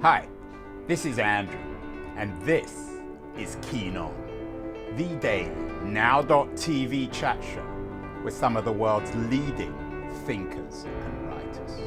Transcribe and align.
Hi, 0.00 0.28
this 0.86 1.04
is 1.04 1.18
Andrew, 1.18 1.58
and 2.16 2.40
this 2.42 2.72
is 3.36 3.56
Keen 3.62 3.96
On, 3.96 4.14
the 4.94 5.16
daily 5.16 5.50
now.tv 5.82 7.12
chat 7.12 7.42
show 7.42 7.66
with 8.22 8.32
some 8.32 8.56
of 8.56 8.64
the 8.64 8.70
world's 8.70 9.12
leading 9.28 9.74
thinkers 10.24 10.84
and 10.84 11.26
writers. 11.26 11.80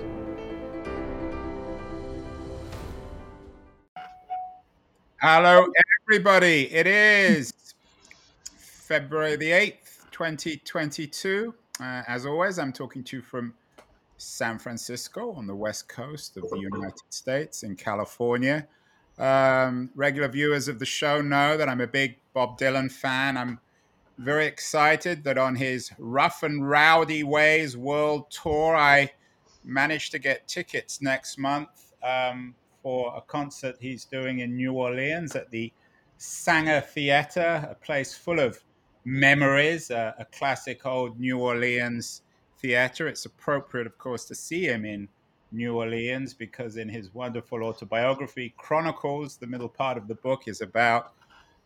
Hello, 5.22 5.66
everybody. 6.06 6.70
It 6.70 6.88
is 6.88 7.54
February 8.58 9.38
the 9.38 9.52
8th, 9.52 10.12
2022. 10.12 11.54
Uh, 11.80 12.04
as 12.10 12.26
always, 12.26 12.60
I'm 12.60 12.74
talking 12.74 13.06
to 13.06 13.16
you 13.16 13.22
from 13.22 13.54
San 14.22 14.60
Francisco 14.60 15.34
on 15.34 15.48
the 15.48 15.56
west 15.56 15.88
coast 15.88 16.38
of 16.38 16.50
the 16.50 16.60
United 16.74 17.02
States 17.10 17.64
in 17.64 17.76
California. 17.76 18.68
Um, 19.18 19.90
regular 19.96 20.28
viewers 20.28 20.68
of 20.68 20.80
the 20.80 20.86
show 20.86 21.22
know 21.22 21.58
that 21.58 21.68
I'm 21.68 21.82
a 21.82 21.88
big 21.88 22.18
Bob 22.34 22.58
Dylan 22.58 22.92
fan. 22.92 23.36
I'm 23.36 23.60
very 24.18 24.46
excited 24.46 25.24
that 25.24 25.38
on 25.38 25.56
his 25.56 25.92
Rough 25.98 26.44
and 26.44 26.68
Rowdy 26.68 27.24
Ways 27.24 27.76
World 27.76 28.30
Tour, 28.30 28.76
I 28.76 29.12
managed 29.64 30.12
to 30.12 30.20
get 30.20 30.48
tickets 30.48 31.02
next 31.02 31.38
month 31.38 31.94
um, 32.04 32.56
for 32.84 33.16
a 33.16 33.22
concert 33.22 33.76
he's 33.80 34.06
doing 34.06 34.40
in 34.40 34.56
New 34.56 34.74
Orleans 34.74 35.36
at 35.36 35.50
the 35.50 35.72
Sanger 36.18 36.82
Theater, 36.82 37.68
a 37.70 37.76
place 37.76 38.16
full 38.16 38.40
of 38.40 38.64
memories, 39.04 39.90
uh, 39.90 40.14
a 40.20 40.26
classic 40.26 40.86
old 40.86 41.20
New 41.20 41.40
Orleans 41.40 42.22
theater. 42.62 43.08
It's 43.08 43.26
appropriate, 43.26 43.88
of 43.88 43.98
course, 43.98 44.26
to 44.26 44.36
see 44.36 44.66
him 44.66 44.86
in 44.86 45.08
New 45.52 45.76
Orleans 45.76 46.34
because 46.34 46.78
in 46.78 46.88
his 46.88 47.14
wonderful 47.14 47.64
autobiography, 47.64 48.54
Chronicles, 48.58 49.38
the 49.38 49.48
middle 49.48 49.70
part 49.70 49.98
of 49.98 50.08
the 50.08 50.16
book 50.16 50.48
is 50.48 50.62
about 50.62 51.14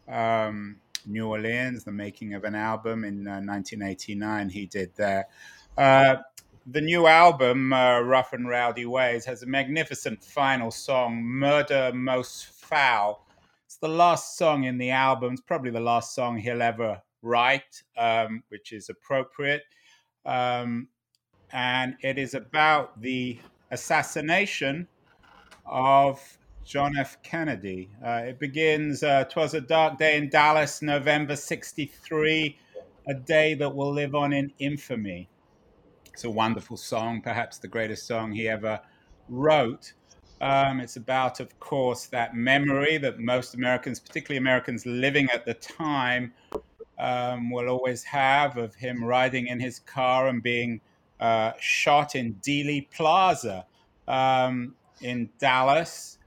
um, 0.07 0.77
New 1.05 1.27
Orleans, 1.27 1.83
the 1.83 1.91
making 1.91 2.33
of 2.33 2.43
an 2.43 2.55
album 2.55 3.03
in 3.03 3.27
uh, 3.27 3.41
1989 3.41 4.49
he 4.49 4.65
did 4.65 4.91
there. 4.95 5.27
Uh, 5.77 6.17
the 6.67 6.81
new 6.81 7.05
album, 7.05 7.71
uh, 7.73 7.99
Rough 7.99 8.33
and 8.33 8.47
Rowdy 8.49 8.87
Ways, 8.87 9.23
has 9.25 9.43
a 9.43 9.45
magnificent 9.45 10.23
final 10.23 10.71
song, 10.71 11.23
Murder 11.23 11.91
Most 11.93 12.47
Foul. 12.47 13.23
It's 13.65 13.77
the 13.77 13.87
last 13.87 14.37
song 14.37 14.63
in 14.63 14.77
the 14.77 14.89
album. 14.89 15.33
It's 15.33 15.41
probably 15.41 15.69
the 15.69 15.79
last 15.79 16.15
song 16.15 16.37
he'll 16.37 16.63
ever 16.63 16.99
write, 17.21 17.83
um, 17.97 18.41
which 18.49 18.71
is 18.71 18.89
appropriate. 18.89 19.61
Um, 20.25 20.87
and 21.51 21.95
it 22.01 22.17
is 22.17 22.33
about 22.33 23.01
the 23.01 23.39
assassination 23.71 24.87
of 25.65 26.37
John 26.63 26.97
F. 26.97 27.21
Kennedy. 27.21 27.89
Uh, 28.03 28.23
it 28.25 28.39
begins, 28.39 29.03
uh, 29.03 29.25
Twas 29.25 29.53
a 29.53 29.61
Dark 29.61 29.97
Day 29.97 30.17
in 30.17 30.29
Dallas, 30.29 30.81
November 30.81 31.35
63, 31.35 32.57
a 33.07 33.13
day 33.13 33.53
that 33.53 33.75
will 33.75 33.93
live 33.93 34.15
on 34.15 34.33
in 34.33 34.51
infamy. 34.57 35.29
It's 36.11 36.23
a 36.23 36.29
wonderful 36.29 36.77
song, 36.77 37.21
perhaps 37.21 37.57
the 37.59 37.67
greatest 37.67 38.07
song 38.07 38.31
he 38.31 38.47
ever 38.47 38.79
wrote. 39.29 39.93
Um, 40.41 40.79
it's 40.79 40.95
about, 40.95 41.39
of 41.39 41.59
course, 41.59 42.07
that 42.07 42.35
memory 42.35 42.97
that 42.97 43.19
most 43.19 43.53
Americans, 43.53 43.99
particularly 43.99 44.37
Americans 44.37 44.85
living 44.85 45.29
at 45.29 45.45
the 45.45 45.53
time, 45.53 46.33
um, 46.97 47.49
will 47.49 47.67
always 47.67 48.03
have 48.03 48.57
of 48.57 48.75
him 48.75 49.03
riding 49.03 49.47
in 49.47 49.59
his 49.59 49.79
car 49.79 50.27
and 50.27 50.41
being 50.41 50.81
uh, 51.19 51.53
shot 51.59 52.15
in 52.15 52.35
Dealey 52.35 52.87
Plaza 52.89 53.65
um, 54.07 54.75
in 55.01 55.29
Dallas. 55.39 56.17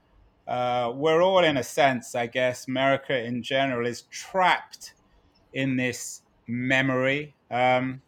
Uh, 0.47 0.91
we're 0.95 1.21
all, 1.21 1.43
in 1.43 1.57
a 1.57 1.63
sense, 1.63 2.15
I 2.15 2.25
guess, 2.27 2.67
America 2.67 3.23
in 3.23 3.43
general 3.43 3.85
is 3.85 4.01
trapped 4.03 4.93
in 5.53 5.77
this 5.77 6.21
memory. 6.47 7.35
Um, 7.51 8.01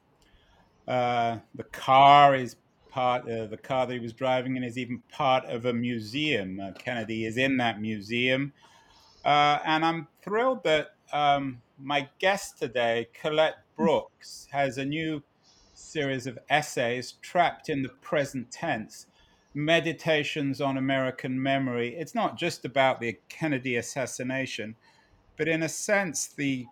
uh, 0.88 1.38
the 1.53 1.64
car 1.66 2.35
is 2.35 2.56
part, 2.90 3.30
uh, 3.30 3.46
the 3.46 3.58
car 3.58 3.85
that 3.85 3.94
he 3.94 4.00
was 4.00 4.14
driving 4.14 4.58
in 4.58 4.64
is 4.64 4.78
even 4.78 5.03
part 5.12 5.46
of 5.46 5.66
a 5.66 5.74
museum. 5.74 6.59
Uh, 6.59 6.72
Kennedy 6.72 7.25
is 7.25 7.38
in 7.38 7.58
that 7.58 7.80
museum. 7.80 8.53
Uh, 9.24 9.59
and 9.64 9.85
I'm 9.85 10.08
thrilled 10.24 10.64
that 10.64 10.96
um, 11.13 11.61
my 11.79 12.09
guest 12.19 12.59
today, 12.59 13.07
Colette 13.19 13.57
Brooks, 13.75 14.47
has 14.51 14.77
a 14.77 14.85
new 14.85 15.23
series 15.73 16.27
of 16.27 16.38
essays 16.49 17.13
trapped 17.22 17.69
in 17.69 17.81
the 17.81 17.89
present 17.89 18.51
tense 18.51 19.07
meditations 19.53 20.61
on 20.61 20.77
American 20.77 21.41
memory. 21.41 21.95
It's 21.95 22.16
not 22.16 22.38
just 22.38 22.63
about 22.63 23.01
the 23.01 23.17
Kennedy 23.27 23.75
assassination, 23.75 24.75
but 25.38 25.47
in 25.47 25.63
a 25.63 25.69
sense, 25.69 26.27
the 26.27 26.67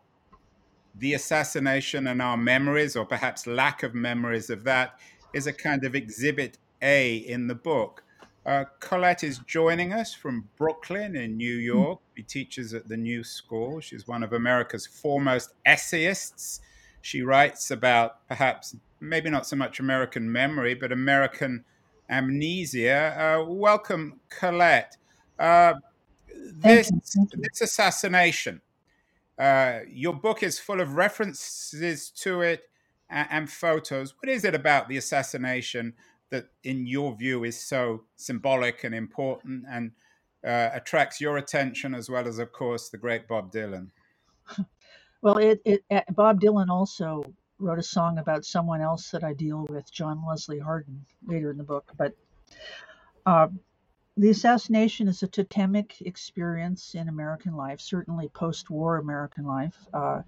the 0.95 1.13
assassination 1.13 2.07
and 2.07 2.21
our 2.21 2.35
memories, 2.35 2.95
or 2.95 3.05
perhaps 3.05 3.47
lack 3.47 3.83
of 3.83 3.93
memories 3.93 4.49
of 4.49 4.63
that, 4.63 4.99
is 5.33 5.47
a 5.47 5.53
kind 5.53 5.83
of 5.83 5.95
exhibit 5.95 6.57
A 6.81 7.15
in 7.15 7.47
the 7.47 7.55
book. 7.55 8.03
Uh, 8.45 8.65
Colette 8.79 9.23
is 9.23 9.39
joining 9.39 9.93
us 9.93 10.13
from 10.13 10.47
Brooklyn 10.57 11.15
in 11.15 11.37
New 11.37 11.57
hmm. 11.57 11.65
York. 11.65 11.99
She 12.15 12.23
teaches 12.23 12.73
at 12.73 12.87
the 12.87 12.97
New 12.97 13.23
School. 13.23 13.79
She's 13.79 14.07
one 14.07 14.23
of 14.23 14.33
America's 14.33 14.87
foremost 14.87 15.53
essayists. 15.65 16.61
She 17.01 17.21
writes 17.21 17.71
about 17.71 18.27
perhaps, 18.27 18.75
maybe 18.99 19.29
not 19.29 19.45
so 19.45 19.55
much 19.55 19.79
American 19.79 20.31
memory, 20.31 20.73
but 20.73 20.91
American 20.91 21.63
amnesia. 22.09 23.15
Uh, 23.17 23.45
welcome, 23.45 24.19
Colette. 24.29 24.97
Uh, 25.37 25.75
this, 26.35 26.91
this 27.33 27.61
assassination, 27.61 28.61
uh, 29.37 29.79
your 29.87 30.13
book 30.13 30.43
is 30.43 30.59
full 30.59 30.81
of 30.81 30.95
references 30.95 32.09
to 32.09 32.41
it 32.41 32.69
and, 33.09 33.27
and 33.31 33.49
photos. 33.49 34.13
What 34.21 34.29
is 34.29 34.43
it 34.43 34.55
about 34.55 34.89
the 34.89 34.97
assassination 34.97 35.93
that, 36.31 36.45
in 36.63 36.85
your 36.85 37.15
view, 37.15 37.43
is 37.43 37.59
so 37.59 38.03
symbolic 38.15 38.83
and 38.83 38.93
important 38.93 39.65
and 39.69 39.91
uh, 40.45 40.69
attracts 40.73 41.19
your 41.19 41.37
attention 41.37 41.93
as 41.93 42.09
well 42.09 42.27
as, 42.27 42.39
of 42.39 42.51
course, 42.51 42.89
the 42.89 42.97
great 42.97 43.27
Bob 43.27 43.51
Dylan? 43.51 43.89
Well, 45.21 45.37
it, 45.37 45.61
it, 45.65 45.83
uh, 45.91 45.99
Bob 46.11 46.39
Dylan 46.39 46.69
also 46.69 47.25
wrote 47.57 47.77
a 47.77 47.83
song 47.83 48.19
about 48.19 48.45
someone 48.45 48.79
else 48.79 49.11
that 49.11 49.23
I 49.23 49.33
deal 49.33 49.65
with, 49.69 49.91
John 49.91 50.25
Wesley 50.25 50.59
Hardin, 50.59 51.05
later 51.27 51.51
in 51.51 51.57
the 51.57 51.63
book. 51.65 51.91
But 51.97 52.15
uh, 53.25 53.49
the 54.15 54.29
assassination 54.29 55.09
is 55.09 55.21
a 55.21 55.27
totemic 55.27 56.01
experience 56.01 56.95
in 56.95 57.09
American 57.09 57.55
life, 57.55 57.81
certainly 57.81 58.29
post 58.29 58.69
war 58.69 58.97
American 58.97 59.45
life. 59.45 59.75
Uh, 59.93 60.21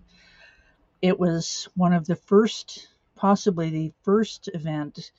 it 1.01 1.17
was 1.17 1.69
one 1.75 1.93
of 1.93 2.05
the 2.05 2.15
first, 2.15 2.89
possibly 3.15 3.69
the 3.69 3.93
first 4.03 4.49
event 4.53 5.11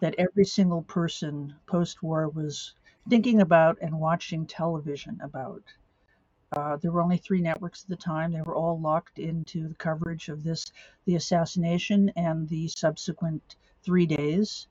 that 0.00 0.14
every 0.18 0.44
single 0.44 0.82
person 0.82 1.54
post 1.66 2.02
war 2.02 2.28
was 2.28 2.74
thinking 3.08 3.40
about 3.40 3.78
and 3.80 3.98
watching 3.98 4.46
television 4.46 5.18
about. 5.22 5.62
Uh, 6.52 6.76
there 6.76 6.90
were 6.90 7.02
only 7.02 7.16
three 7.16 7.40
networks 7.40 7.84
at 7.84 7.88
the 7.88 7.96
time. 7.96 8.32
They 8.32 8.42
were 8.42 8.56
all 8.56 8.80
locked 8.80 9.18
into 9.18 9.68
the 9.68 9.74
coverage 9.74 10.28
of 10.28 10.42
this, 10.42 10.72
the 11.04 11.14
assassination 11.14 12.10
and 12.16 12.48
the 12.48 12.68
subsequent 12.68 13.56
three 13.84 14.06
days, 14.06 14.66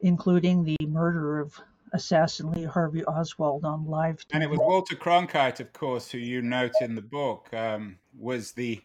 including 0.00 0.64
the 0.64 0.76
murder 0.86 1.40
of 1.40 1.58
assassin 1.92 2.52
Lee 2.52 2.64
Harvey 2.64 3.04
Oswald 3.04 3.64
on 3.64 3.84
live. 3.86 4.18
TV. 4.18 4.26
And 4.32 4.42
it 4.44 4.50
was 4.50 4.60
Walter 4.60 4.94
Cronkite, 4.94 5.58
of 5.58 5.72
course, 5.72 6.10
who 6.10 6.18
you 6.18 6.40
note 6.40 6.74
in 6.80 6.94
the 6.94 7.02
book, 7.02 7.52
um, 7.52 7.98
was 8.16 8.52
the 8.52 8.80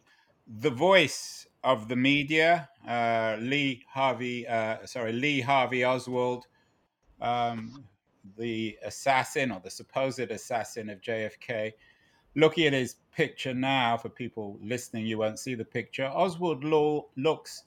the 0.47 0.69
voice 0.69 1.47
of 1.66 1.88
the 1.88 1.96
media, 1.96 2.70
uh, 2.88 3.38
Lee 3.40 3.84
Harvey, 3.90 4.48
uh, 4.48 4.86
sorry, 4.86 5.12
Lee 5.12 5.42
Harvey 5.42 5.84
Oswald, 5.84 6.46
um, 7.20 7.84
the 8.38 8.78
assassin 8.84 9.52
or 9.52 9.59
the 9.64 9.72
supposed 9.72 10.20
assassin 10.20 10.91
of 10.91 11.02
JFK. 11.02 11.73
Looking 12.35 12.67
at 12.67 12.73
his 12.73 12.97
picture 13.16 13.53
now, 13.56 13.97
for 13.97 14.09
people 14.09 14.59
listening, 14.62 15.08
you 15.08 15.17
won't 15.17 15.40
see 15.40 15.56
the 15.56 15.66
picture. 15.66 16.06
Oswald 16.06 16.64
Law 16.64 17.08
looks 17.17 17.64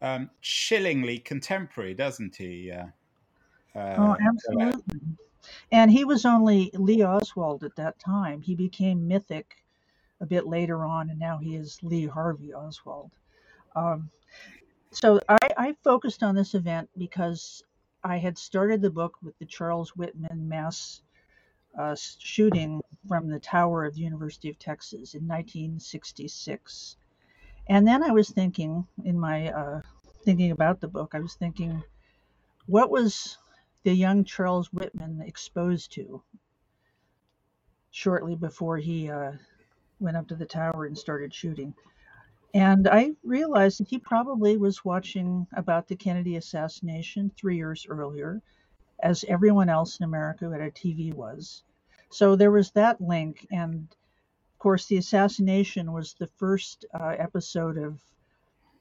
um, 0.00 0.30
chillingly 0.40 1.18
contemporary, 1.18 1.94
doesn't 1.94 2.36
he? 2.36 2.70
Uh, 2.70 2.86
uh 3.74 3.96
oh, 3.98 4.16
absolutely. 4.24 5.00
And 5.72 5.90
he 5.90 6.04
was 6.04 6.24
only 6.24 6.70
Lee 6.74 7.02
Oswald 7.02 7.64
at 7.64 7.74
that 7.74 7.98
time. 7.98 8.40
He 8.40 8.54
became 8.54 9.08
mythic 9.08 9.56
a 10.20 10.26
bit 10.26 10.46
later 10.46 10.84
on, 10.84 11.10
and 11.10 11.18
now 11.18 11.38
he 11.38 11.56
is 11.56 11.80
Lee 11.82 12.06
Harvey 12.06 12.54
Oswald. 12.54 13.10
Um, 13.74 14.10
so 14.90 15.20
I, 15.28 15.38
I 15.56 15.76
focused 15.84 16.22
on 16.22 16.34
this 16.34 16.54
event 16.54 16.88
because 16.96 17.62
I 18.04 18.18
had 18.18 18.36
started 18.36 18.82
the 18.82 18.90
book 18.90 19.16
with 19.22 19.38
the 19.38 19.46
Charles 19.46 19.96
Whitman 19.96 20.48
mass 20.48 21.02
uh, 21.78 21.96
shooting 22.18 22.82
from 23.08 23.28
the 23.28 23.40
tower 23.40 23.84
of 23.84 23.94
the 23.94 24.02
University 24.02 24.50
of 24.50 24.58
Texas 24.58 25.14
in 25.14 25.26
1966. 25.26 26.96
And 27.68 27.86
then 27.86 28.02
I 28.02 28.10
was 28.10 28.28
thinking, 28.28 28.86
in 29.04 29.18
my 29.18 29.50
uh, 29.50 29.80
thinking 30.24 30.50
about 30.50 30.80
the 30.80 30.88
book, 30.88 31.12
I 31.14 31.20
was 31.20 31.34
thinking, 31.34 31.82
what 32.66 32.90
was 32.90 33.38
the 33.84 33.92
young 33.92 34.24
Charles 34.24 34.72
Whitman 34.72 35.22
exposed 35.22 35.92
to 35.92 36.22
shortly 37.92 38.34
before 38.34 38.78
he 38.78 39.10
uh, 39.10 39.32
went 40.00 40.16
up 40.16 40.26
to 40.28 40.34
the 40.34 40.46
tower 40.46 40.86
and 40.86 40.98
started 40.98 41.32
shooting. 41.32 41.74
And 42.54 42.86
I 42.86 43.12
realized 43.22 43.80
that 43.80 43.88
he 43.88 43.98
probably 43.98 44.56
was 44.56 44.84
watching 44.84 45.46
about 45.54 45.88
the 45.88 45.96
Kennedy 45.96 46.36
assassination 46.36 47.30
three 47.36 47.56
years 47.56 47.86
earlier, 47.88 48.42
as 49.02 49.24
everyone 49.26 49.68
else 49.68 49.98
in 49.98 50.04
America 50.04 50.44
who 50.44 50.52
had 50.52 50.60
a 50.60 50.70
TV 50.70 51.14
was. 51.14 51.62
So 52.10 52.36
there 52.36 52.50
was 52.50 52.70
that 52.72 53.00
link. 53.00 53.46
And 53.50 53.88
of 54.52 54.58
course, 54.58 54.86
the 54.86 54.98
assassination 54.98 55.92
was 55.92 56.14
the 56.14 56.26
first 56.26 56.84
uh, 56.92 57.16
episode 57.18 57.78
of 57.78 58.00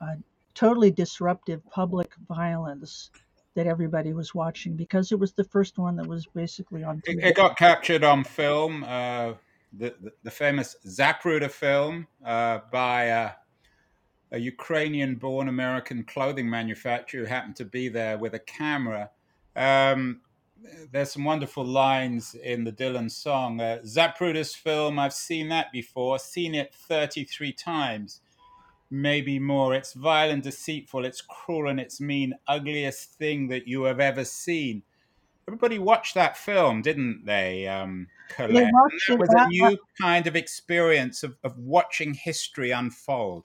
uh, 0.01 0.15
totally 0.53 0.91
disruptive 0.91 1.61
public 1.69 2.11
violence 2.27 3.09
that 3.53 3.67
everybody 3.67 4.13
was 4.13 4.35
watching 4.35 4.75
because 4.75 5.11
it 5.11 5.19
was 5.19 5.33
the 5.33 5.43
first 5.43 5.77
one 5.77 5.95
that 5.95 6.07
was 6.07 6.25
basically 6.27 6.83
on 6.83 7.01
TV. 7.01 7.23
It, 7.23 7.35
got 7.35 7.57
captured 7.57 8.03
on 8.03 8.23
film. 8.23 8.83
Uh, 8.83 9.33
the, 9.73 9.95
the, 10.01 10.11
the, 10.23 10.31
famous 10.31 10.75
Zapruder 10.85 11.49
film 11.49 12.07
uh, 12.25 12.59
by 12.71 13.09
uh, 13.09 13.31
a 14.31 14.39
Ukrainian 14.39 15.15
born 15.15 15.47
American 15.47 16.03
clothing 16.03 16.49
manufacturer 16.49 17.21
who 17.21 17.27
happened 17.27 17.55
to 17.57 17.65
be 17.65 17.89
there 17.89 18.17
with 18.17 18.33
a 18.33 18.39
camera. 18.39 19.09
Um, 19.55 20.21
there's 20.91 21.11
some 21.11 21.25
wonderful 21.25 21.65
lines 21.65 22.35
in 22.35 22.63
the 22.63 22.71
Dylan 22.71 23.11
song. 23.11 23.59
Uh, 23.59 23.79
Zapruder's 23.83 24.55
film, 24.55 24.99
I've 24.99 25.13
seen 25.13 25.49
that 25.49 25.71
before, 25.71 26.19
seen 26.19 26.55
it 26.55 26.73
33 26.73 27.51
times, 27.53 28.21
maybe 28.89 29.39
more. 29.39 29.73
It's 29.73 29.93
violent, 29.93 30.43
deceitful, 30.43 31.03
it's 31.03 31.21
cruel, 31.21 31.69
and 31.69 31.79
it's 31.79 31.99
mean, 31.99 32.35
ugliest 32.47 33.13
thing 33.15 33.47
that 33.49 33.67
you 33.67 33.83
have 33.83 33.99
ever 33.99 34.23
seen. 34.23 34.83
Everybody 35.47 35.79
watched 35.79 36.13
that 36.13 36.37
film, 36.37 36.81
didn't 36.81 37.25
they, 37.25 37.67
um, 37.67 38.07
Colette? 38.29 38.71
That 39.07 39.17
was 39.19 39.29
a 39.29 39.47
new 39.47 39.77
kind 39.99 40.27
of 40.27 40.35
experience 40.35 41.23
of, 41.23 41.35
of 41.43 41.57
watching 41.57 42.13
history 42.13 42.71
unfold. 42.71 43.43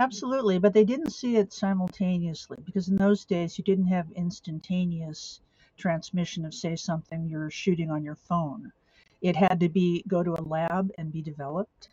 Absolutely, 0.00 0.58
but 0.58 0.72
they 0.72 0.84
didn't 0.84 1.10
see 1.10 1.36
it 1.36 1.52
simultaneously 1.52 2.56
because 2.64 2.88
in 2.88 2.96
those 2.96 3.26
days 3.26 3.58
you 3.58 3.64
didn't 3.64 3.88
have 3.88 4.10
instantaneous 4.12 5.42
transmission 5.76 6.46
of 6.46 6.54
say 6.54 6.74
something 6.74 7.28
you're 7.28 7.50
shooting 7.50 7.90
on 7.90 8.02
your 8.02 8.14
phone. 8.14 8.72
It 9.20 9.36
had 9.36 9.60
to 9.60 9.68
be 9.68 10.02
go 10.08 10.22
to 10.22 10.32
a 10.32 10.40
lab 10.40 10.90
and 10.96 11.12
be 11.12 11.20
developed, 11.20 11.90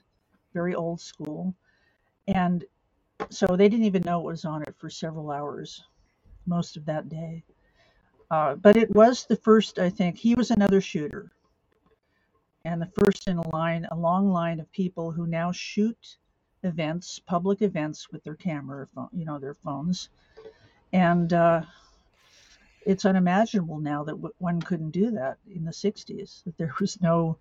very 0.54 0.74
old 0.74 1.01
school. 1.01 1.54
And 2.30 2.63
so 3.30 3.45
they 3.57 3.68
didn't 3.68 3.86
even 3.88 4.04
know 4.04 4.21
it 4.21 4.31
was 4.31 4.45
on 4.45 4.62
it 4.62 4.75
for 4.77 4.89
several 4.89 5.30
hours, 5.30 5.83
most 6.45 6.77
of 6.77 6.86
that 6.86 7.09
day. 7.09 7.44
Uh, 8.31 8.56
but 8.56 8.77
it 8.77 8.95
was 8.95 9.25
the 9.25 9.36
first, 9.36 9.80
I 9.80 9.89
think, 9.89 10.15
he 10.18 10.33
was 10.33 10.50
another 10.50 10.80
shooter. 10.80 11.33
And 12.63 12.81
the 12.81 12.92
first 13.04 13.27
in 13.27 13.38
a 13.38 13.50
line, 13.50 13.86
a 13.92 13.98
long 13.98 14.31
line 14.31 14.62
of 14.62 14.71
people 14.71 15.12
who 15.12 15.27
now 15.27 15.51
shoot 15.51 16.18
events, 16.63 17.19
public 17.19 17.62
events 17.62 18.12
with 18.12 18.24
their 18.24 18.36
camera, 18.36 18.88
you 19.13 19.25
know, 19.25 19.39
their 19.39 19.54
phones. 19.54 20.09
And 20.94 21.31
uh, 21.33 21.62
it's 22.86 23.06
unimaginable 23.06 23.80
now 23.80 24.04
that 24.06 24.15
one 24.39 24.62
couldn't 24.62 24.92
do 24.92 25.12
that 25.12 25.38
in 25.54 25.65
the 25.65 25.71
60s, 25.71 26.44
that 26.45 26.57
there 26.57 26.74
was 26.80 27.01
no 27.01 27.38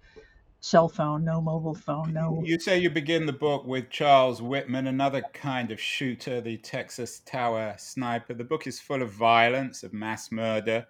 cell 0.61 0.89
phone, 0.89 1.25
no 1.25 1.41
mobile 1.41 1.75
phone, 1.75 2.13
no. 2.13 2.43
You 2.45 2.59
say 2.59 2.79
you 2.79 2.91
begin 2.91 3.27
the 3.27 3.33
book 3.33 3.65
with 3.65 3.89
Charles 3.89 4.43
Whitman, 4.43 4.89
another 4.89 5.23
kind 5.33 5.71
of 5.71 5.81
shooter, 5.81 6.41
the 6.41 6.57
Texas 6.57 7.23
Tower 7.25 7.77
sniper. 7.79 8.35
The 8.35 8.45
book 8.45 8.67
is 8.67 8.81
full 8.81 9.03
of 9.03 9.13
violence, 9.13 9.85
of 9.85 9.93
mass 9.93 10.33
murder, 10.33 10.87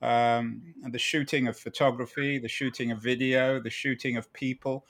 um, 0.00 0.62
and 0.84 0.92
the 0.92 0.98
shooting 0.98 1.48
of 1.48 1.58
photography, 1.58 2.38
the 2.38 2.48
shooting 2.48 2.92
of 2.92 3.00
video, 3.00 3.60
the 3.60 3.70
shooting 3.70 4.16
of 4.16 4.32
people. 4.32 4.86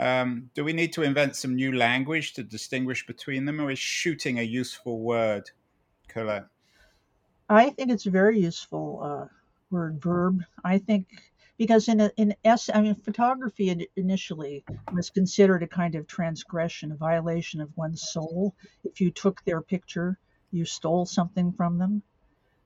Um, 0.00 0.50
do 0.54 0.64
we 0.64 0.72
need 0.72 0.92
to 0.92 1.02
invent 1.02 1.34
some 1.34 1.56
new 1.56 1.72
language 1.72 2.34
to 2.34 2.44
distinguish 2.44 3.04
between 3.04 3.44
them, 3.44 3.60
or 3.60 3.70
is 3.70 3.80
shooting 3.80 4.38
a 4.38 4.42
useful 4.42 5.00
word, 5.00 5.50
Colette? 6.06 6.46
I 7.48 7.70
think 7.70 7.90
it's 7.90 8.06
a 8.06 8.10
very 8.10 8.38
useful 8.38 9.00
uh, 9.02 9.26
word, 9.70 10.00
verb. 10.00 10.44
I 10.64 10.78
think 10.78 11.08
because 11.56 11.88
in 11.88 12.00
a, 12.00 12.12
in 12.16 12.32
s, 12.44 12.70
I 12.72 12.80
mean, 12.80 12.94
photography 12.94 13.88
initially 13.96 14.64
was 14.92 15.10
considered 15.10 15.64
a 15.64 15.66
kind 15.66 15.96
of 15.96 16.06
transgression, 16.06 16.92
a 16.92 16.96
violation 16.96 17.60
of 17.60 17.76
one's 17.76 18.08
soul. 18.08 18.54
If 18.84 19.00
you 19.00 19.10
took 19.10 19.44
their 19.44 19.60
picture, 19.60 20.16
you 20.52 20.64
stole 20.64 21.06
something 21.06 21.52
from 21.52 21.78
them. 21.78 22.02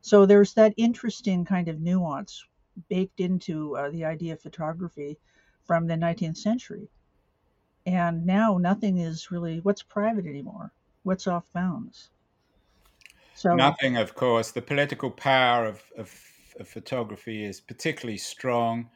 So 0.02 0.26
there's 0.26 0.52
that 0.54 0.74
interesting 0.76 1.46
kind 1.46 1.68
of 1.68 1.80
nuance 1.80 2.44
baked 2.90 3.20
into 3.20 3.74
uh, 3.76 3.88
the 3.90 4.04
idea 4.04 4.34
of 4.34 4.42
photography 4.42 5.16
from 5.64 5.86
the 5.86 5.94
19th 5.94 6.36
century 6.36 6.88
and 7.86 8.26
now 8.26 8.58
nothing 8.58 8.98
is 8.98 9.30
really 9.30 9.60
what's 9.60 9.82
private 9.82 10.26
anymore? 10.26 10.72
What's 11.02 11.26
off 11.26 11.52
bounds? 11.52 12.10
So 13.34 13.54
nothing 13.54 13.96
of 13.96 14.14
course. 14.14 14.52
The 14.52 14.62
political 14.62 15.10
power 15.10 15.66
of, 15.66 15.82
of, 15.96 16.14
of 16.60 16.68
photography 16.68 17.44
is 17.44 17.60
particularly 17.60 18.18
strong. 18.18 18.88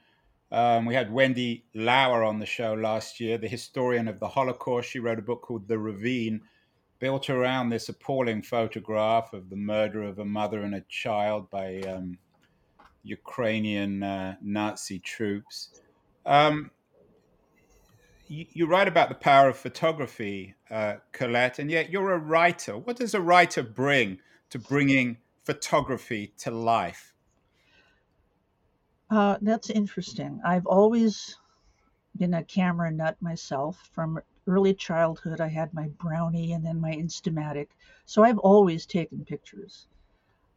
Um, 0.53 0.87
we 0.87 0.94
had 0.94 1.12
Wendy 1.12 1.65
Lower 1.75 2.23
on 2.23 2.38
the 2.38 2.47
show 2.47 2.75
last 2.75 3.19
year 3.19 3.38
the 3.38 3.49
historian 3.49 4.06
of 4.06 4.21
the 4.21 4.29
holocaust. 4.29 4.91
She 4.91 5.00
wrote 5.00 5.19
a 5.19 5.23
book 5.23 5.43
called 5.43 5.67
the 5.67 5.79
ravine 5.79 6.43
built 6.99 7.29
around 7.29 7.69
this 7.69 7.88
appalling 7.88 8.43
photograph 8.43 9.33
of 9.33 9.50
the 9.50 9.56
murder 9.56 10.03
of 10.03 10.19
a 10.19 10.25
mother 10.25 10.62
and 10.62 10.75
a 10.75 10.81
child 10.88 11.50
by 11.50 11.81
um, 11.81 12.17
ukrainian 13.03 14.03
uh, 14.03 14.37
nazi 14.41 14.99
troops. 14.99 15.81
Um, 16.25 16.71
you, 18.28 18.67
write 18.67 18.88
about 18.88 19.08
the 19.08 19.14
power 19.14 19.49
of 19.49 19.56
photography, 19.56 20.55
uh, 20.70 20.96
Colette, 21.12 21.58
and 21.58 21.70
yet 21.70 21.90
you're 21.90 22.12
a 22.12 22.19
writer. 22.19 22.76
What 22.76 22.96
does 22.96 23.14
a 23.14 23.20
writer 23.20 23.62
bring 23.62 24.19
to 24.50 24.58
bringing 24.58 25.19
photography 25.44 26.32
to 26.38 26.50
life? 26.50 27.14
Uh, 29.11 29.37
that's 29.40 29.70
interesting. 29.70 30.40
I've 30.44 30.67
always 30.67 31.37
been 32.17 32.34
a 32.34 32.44
camera 32.44 32.90
nut 32.90 33.17
myself. 33.20 33.88
From 33.93 34.20
early 34.46 34.75
childhood, 34.75 35.40
I 35.40 35.49
had 35.49 35.73
my 35.73 35.88
Brownie 35.99 36.52
and 36.52 36.64
then 36.64 36.81
my 36.81 36.93
Instamatic. 36.93 37.69
So 38.05 38.25
I've 38.25 38.38
always 38.38 38.87
taken 38.87 39.25
pictures. 39.25 39.87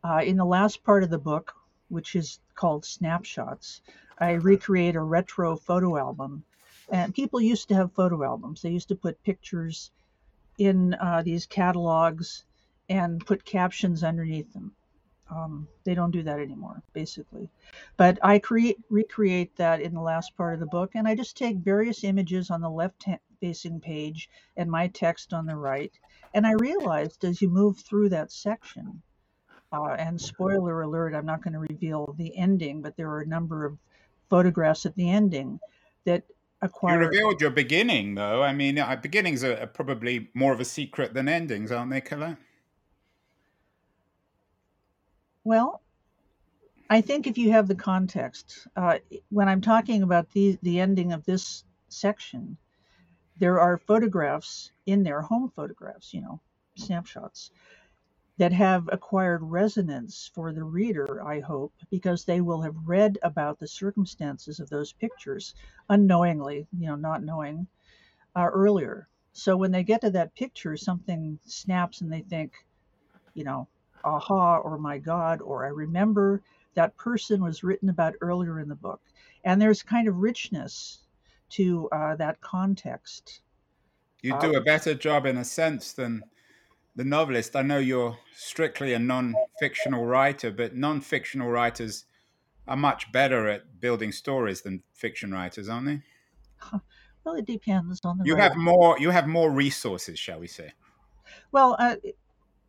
Uh, 0.04 0.22
in 0.24 0.38
the 0.38 0.46
last 0.46 0.84
part 0.84 1.04
of 1.04 1.10
the 1.10 1.20
book, 1.20 1.54
which 1.90 2.16
is 2.16 2.40
called 2.56 2.86
Snapshots, 2.86 3.82
I 4.18 4.32
recreate 4.34 4.96
a 4.96 5.02
retro 5.02 5.56
photo 5.56 5.98
album 5.98 6.44
and 6.92 7.14
people 7.14 7.42
used 7.42 7.70
to 7.70 7.76
have 7.76 7.94
photo 7.94 8.24
albums. 8.24 8.62
They 8.62 8.72
used 8.72 8.90
to 8.90 8.96
put 8.96 9.24
pictures 9.24 9.92
in 10.58 10.94
uh, 10.96 11.22
these 11.24 11.46
catalogs 11.46 12.44
and 12.90 13.26
put 13.26 13.46
captions 13.46 14.04
underneath 14.04 14.52
them. 14.54 14.74
Um, 15.32 15.68
they 15.84 15.94
don't 15.94 16.12
do 16.12 16.24
that 16.24 16.40
anymore, 16.40 16.82
basically. 16.94 17.50
But 17.98 18.18
I 18.24 18.40
create 18.40 18.78
recreate 18.90 19.56
that 19.58 19.80
in 19.80 19.94
the 19.94 20.02
last 20.02 20.36
part 20.36 20.56
of 20.56 20.60
the 20.60 20.66
book, 20.66 20.92
and 20.96 21.08
I 21.08 21.14
just 21.14 21.38
take 21.38 21.58
various 21.58 22.04
images 22.04 22.50
on 22.50 22.62
the 22.62 22.70
left 22.70 23.06
facing 23.40 23.80
page 23.80 24.30
and 24.58 24.70
my 24.72 24.88
text 24.88 25.34
on 25.34 25.46
the 25.46 25.56
right. 25.56 25.92
And 26.34 26.48
I 26.48 26.54
realized 26.54 27.24
as 27.26 27.42
you 27.42 27.50
move 27.50 27.80
through 27.80 28.10
that 28.10 28.32
section, 28.32 29.02
uh, 29.72 29.96
and 30.00 30.20
spoiler 30.20 30.82
alert, 30.82 31.14
I'm 31.14 31.28
not 31.28 31.44
going 31.44 31.54
to 31.54 31.60
reveal 31.60 32.16
the 32.18 32.36
ending, 32.36 32.82
but 32.82 32.98
there 32.98 33.10
are 33.10 33.22
a 33.22 33.28
number 33.28 33.66
of 33.66 33.78
photographs 34.30 34.86
at 34.86 34.96
the 34.96 35.10
ending 35.10 35.60
that 36.06 36.24
acquire. 36.62 37.02
You 37.02 37.08
revealed 37.08 37.42
your 37.42 37.52
beginning, 37.52 38.16
though. 38.16 38.44
I 38.44 38.54
mean, 38.54 38.78
uh, 38.78 38.96
beginnings 39.02 39.44
are 39.44 39.68
probably 39.68 40.30
more 40.34 40.54
of 40.54 40.60
a 40.60 40.66
secret 40.66 41.14
than 41.14 41.28
endings, 41.28 41.72
aren't 41.72 41.92
they, 41.92 42.02
Colette? 42.02 42.38
Well, 45.44 45.82
I 46.90 47.02
think 47.02 47.28
if 47.28 47.38
you 47.38 47.52
have 47.52 47.68
the 47.68 47.76
context, 47.76 48.68
uh, 48.76 49.00
when 49.30 49.48
I'm 49.48 49.62
talking 49.62 50.04
about 50.04 50.30
the 50.32 50.58
the 50.62 50.80
ending 50.80 51.14
of 51.14 51.26
this 51.26 51.64
section, 51.88 52.58
there 53.38 53.60
are 53.60 53.78
photographs 53.78 54.72
in 54.86 55.04
there, 55.04 55.22
home 55.22 55.52
photographs, 55.56 56.14
you 56.14 56.22
know, 56.22 56.40
snapshots 56.76 57.52
that 58.40 58.54
have 58.54 58.88
acquired 58.90 59.44
resonance 59.44 60.32
for 60.34 60.54
the 60.54 60.64
reader, 60.64 61.22
I 61.28 61.42
hope, 61.42 61.74
because 61.92 62.24
they 62.24 62.40
will 62.40 62.62
have 62.62 62.88
read 62.88 63.20
about 63.22 63.60
the 63.60 63.68
circumstances 63.68 64.62
of 64.62 64.70
those 64.70 64.94
pictures 64.94 65.56
unknowingly, 65.90 66.66
you 66.80 66.88
know, 66.88 66.96
not 66.96 67.22
knowing 67.22 67.68
uh, 68.38 68.48
earlier. 68.52 69.10
So 69.34 69.58
when 69.58 69.72
they 69.72 69.84
get 69.84 70.02
to 70.02 70.10
that 70.12 70.36
picture, 70.36 70.78
something 70.78 71.38
snaps 71.46 72.00
and 72.00 72.12
they 72.12 72.22
think, 72.22 72.54
you 73.34 73.44
know, 73.44 73.68
aha, 74.06 74.60
or 74.60 74.78
my 74.78 75.00
God, 75.00 75.42
or 75.42 75.66
I 75.66 75.70
remember 75.70 76.42
that 76.76 76.96
person 76.96 77.44
was 77.44 77.62
written 77.62 77.90
about 77.90 78.16
earlier 78.22 78.62
in 78.62 78.70
the 78.70 78.76
book. 78.76 79.02
And 79.44 79.62
there's 79.62 79.84
kind 79.84 80.08
of 80.08 80.16
richness 80.16 81.00
to 81.52 81.90
uh, 81.92 82.16
that 82.16 82.40
context. 82.40 83.42
You 84.22 84.38
do 84.40 84.56
a 84.56 84.62
better 84.62 84.94
job, 84.94 85.26
in 85.26 85.38
a 85.38 85.44
sense, 85.44 85.92
than 85.92 86.24
the 86.96 87.04
novelist, 87.04 87.56
I 87.56 87.62
know 87.62 87.78
you're 87.78 88.18
strictly 88.36 88.94
a 88.94 89.00
non 89.00 89.34
fictional 89.60 90.06
writer, 90.06 90.52
but 90.52 90.76
non 90.76 91.02
fictional 91.02 91.50
writers 91.50 92.06
are 92.68 92.78
much 92.78 93.12
better 93.12 93.48
at 93.48 93.80
building 93.80 94.12
stories 94.12 94.62
than 94.62 94.84
fiction 94.94 95.32
writers, 95.32 95.70
aren't 95.70 95.86
they? 95.88 96.02
Well, 97.26 97.36
it 97.36 97.46
depends 97.46 98.00
on 98.06 98.18
the. 98.18 98.26
You 98.26 98.36
writer. 98.36 98.44
have 98.44 98.58
more. 98.58 98.98
You 98.98 99.10
have 99.10 99.28
more 99.28 99.52
resources, 99.52 100.18
shall 100.18 100.40
we 100.40 100.48
say? 100.48 100.72
Well, 101.52 101.76
uh, 101.78 101.98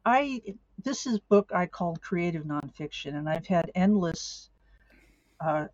I 0.04 0.42
this 0.82 1.06
is 1.06 1.18
book 1.18 1.50
I 1.54 1.66
called 1.66 2.02
creative 2.02 2.44
nonfiction, 2.44 3.14
and 3.14 3.28
I've 3.28 3.46
had 3.46 3.70
endless, 3.74 4.50
uh, 5.40 5.66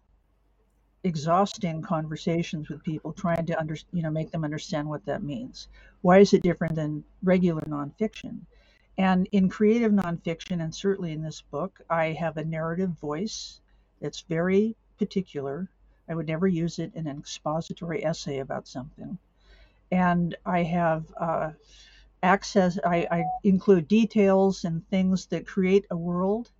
exhausting 1.04 1.82
conversations 1.82 2.68
with 2.68 2.82
people 2.82 3.12
trying 3.12 3.46
to 3.46 3.58
under 3.58 3.76
you 3.92 4.02
know 4.02 4.10
make 4.10 4.30
them 4.30 4.44
understand 4.44 4.88
what 4.88 5.04
that 5.06 5.22
means. 5.22 5.68
Why 6.06 6.18
is 6.18 6.32
it 6.34 6.44
different 6.44 6.76
than 6.76 7.02
regular 7.24 7.62
nonfiction? 7.62 8.42
And 8.96 9.28
in 9.32 9.48
creative 9.48 9.90
nonfiction, 9.90 10.62
and 10.62 10.72
certainly 10.72 11.10
in 11.10 11.20
this 11.20 11.42
book, 11.42 11.80
I 11.90 12.12
have 12.12 12.36
a 12.36 12.44
narrative 12.44 12.90
voice 12.90 13.60
that's 14.00 14.20
very 14.20 14.76
particular. 15.00 15.68
I 16.08 16.14
would 16.14 16.28
never 16.28 16.46
use 16.46 16.78
it 16.78 16.92
in 16.94 17.08
an 17.08 17.18
expository 17.18 18.04
essay 18.04 18.38
about 18.38 18.68
something. 18.68 19.18
And 19.90 20.36
I 20.46 20.62
have 20.62 21.12
uh, 21.20 21.50
access, 22.22 22.78
I, 22.86 23.08
I 23.10 23.24
include 23.42 23.88
details 23.88 24.62
and 24.62 24.88
things 24.88 25.26
that 25.26 25.44
create 25.44 25.86
a 25.90 25.96
world. 25.96 26.52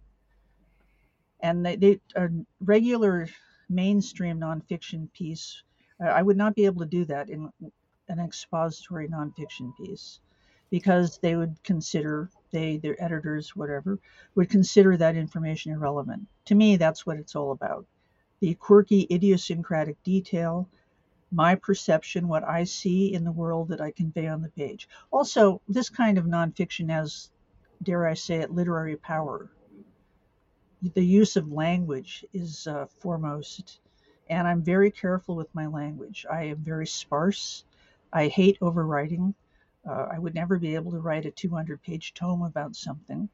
And 1.38 1.64
they, 1.64 1.76
they 1.76 2.00
a 2.16 2.30
regular 2.58 3.28
mainstream 3.68 4.40
nonfiction 4.40 5.12
piece, 5.12 5.62
uh, 6.00 6.08
I 6.08 6.22
would 6.22 6.36
not 6.36 6.56
be 6.56 6.64
able 6.64 6.80
to 6.80 6.86
do 6.98 7.04
that 7.04 7.30
in 7.30 7.52
an 8.08 8.20
expository 8.20 9.08
nonfiction 9.08 9.76
piece 9.76 10.20
because 10.70 11.18
they 11.18 11.36
would 11.36 11.62
consider 11.62 12.28
they 12.50 12.76
their 12.76 13.02
editors 13.02 13.54
whatever 13.54 13.98
would 14.34 14.50
consider 14.50 14.96
that 14.96 15.16
information 15.16 15.72
irrelevant. 15.72 16.26
To 16.46 16.54
me 16.54 16.76
that's 16.76 17.06
what 17.06 17.18
it's 17.18 17.36
all 17.36 17.52
about. 17.52 17.86
The 18.40 18.54
quirky 18.54 19.06
idiosyncratic 19.10 20.02
detail 20.02 20.68
my 21.32 21.54
perception 21.54 22.28
what 22.28 22.44
i 22.44 22.64
see 22.64 23.12
in 23.12 23.24
the 23.24 23.32
world 23.32 23.68
that 23.68 23.80
i 23.80 23.90
convey 23.90 24.26
on 24.26 24.42
the 24.42 24.48
page. 24.50 24.88
Also 25.10 25.60
this 25.68 25.88
kind 25.88 26.18
of 26.18 26.24
nonfiction 26.24 26.90
has 26.90 27.30
dare 27.82 28.06
i 28.06 28.14
say 28.14 28.36
it 28.36 28.50
literary 28.50 28.96
power. 28.96 29.50
The 30.94 31.04
use 31.04 31.36
of 31.36 31.50
language 31.50 32.24
is 32.32 32.66
uh, 32.66 32.86
foremost 32.86 33.80
and 34.28 34.46
i'm 34.46 34.62
very 34.62 34.90
careful 34.90 35.36
with 35.36 35.54
my 35.54 35.66
language. 35.66 36.26
I 36.30 36.44
am 36.44 36.58
very 36.58 36.86
sparse 36.86 37.64
i 38.16 38.28
hate 38.28 38.58
overwriting 38.60 39.34
uh, 39.88 40.08
I 40.12 40.18
would 40.18 40.34
never 40.34 40.58
be 40.58 40.74
able 40.74 40.90
to 40.90 40.98
write 40.98 41.26
a 41.26 41.30
200 41.30 41.82
page 41.82 42.12
tome 42.14 42.42
about 42.42 42.74
something. 42.74 43.28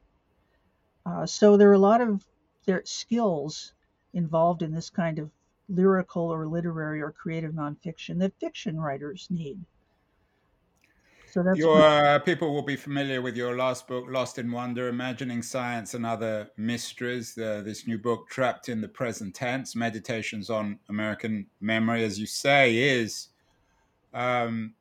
Uh, 1.05 1.25
so 1.25 1.57
there 1.57 1.69
are 1.69 1.73
a 1.73 1.79
lot 1.79 2.01
of 2.01 2.25
there 2.65 2.83
skills 2.85 3.73
involved 4.13 4.61
in 4.61 4.71
this 4.71 4.89
kind 4.89 5.19
of 5.19 5.31
lyrical 5.67 6.23
or 6.23 6.47
literary 6.47 7.01
or 7.01 7.11
creative 7.11 7.53
nonfiction 7.53 8.19
that 8.19 8.39
fiction 8.39 8.79
writers 8.79 9.27
need. 9.29 9.59
So 11.25 11.41
that's 11.41 11.57
your 11.57 11.81
uh, 11.81 12.19
people 12.19 12.53
will 12.53 12.61
be 12.61 12.75
familiar 12.75 13.19
with 13.19 13.35
your 13.35 13.57
last 13.57 13.87
book, 13.87 14.05
Lost 14.07 14.37
in 14.37 14.51
Wonder: 14.51 14.87
Imagining 14.87 15.41
Science 15.41 15.95
and 15.95 16.05
Other 16.05 16.51
Mysteries. 16.57 17.35
Uh, 17.35 17.63
this 17.65 17.87
new 17.87 17.97
book, 17.97 18.29
Trapped 18.29 18.69
in 18.69 18.81
the 18.81 18.87
Present 18.87 19.33
Tense: 19.33 19.75
Meditations 19.75 20.51
on 20.51 20.77
American 20.89 21.47
Memory, 21.59 22.03
as 22.03 22.19
you 22.19 22.27
say, 22.27 22.77
is 22.77 23.29
um, 24.13 24.73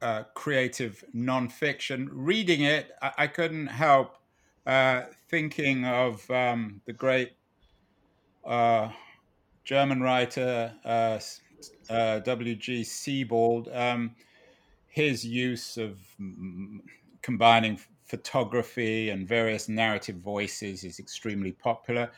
uh, 0.00 0.24
creative 0.34 1.04
nonfiction. 1.14 2.08
Reading 2.10 2.62
it, 2.62 2.92
I, 3.00 3.12
I 3.18 3.26
couldn't 3.26 3.68
help 3.68 4.16
uh, 4.66 5.02
thinking 5.28 5.84
of 5.84 6.28
um, 6.30 6.80
the 6.86 6.92
great 6.92 7.32
uh, 8.44 8.90
German 9.64 10.00
writer 10.00 10.72
uh, 10.84 11.18
uh, 11.88 12.18
W.G. 12.20 12.84
Sebald. 12.84 13.68
Um, 13.72 14.14
his 14.88 15.24
use 15.24 15.78
of 15.78 15.98
combining 17.22 17.78
photography 18.04 19.08
and 19.08 19.26
various 19.26 19.68
narrative 19.68 20.16
voices 20.16 20.84
is 20.84 20.98
extremely 20.98 21.52
popular. 21.52 22.10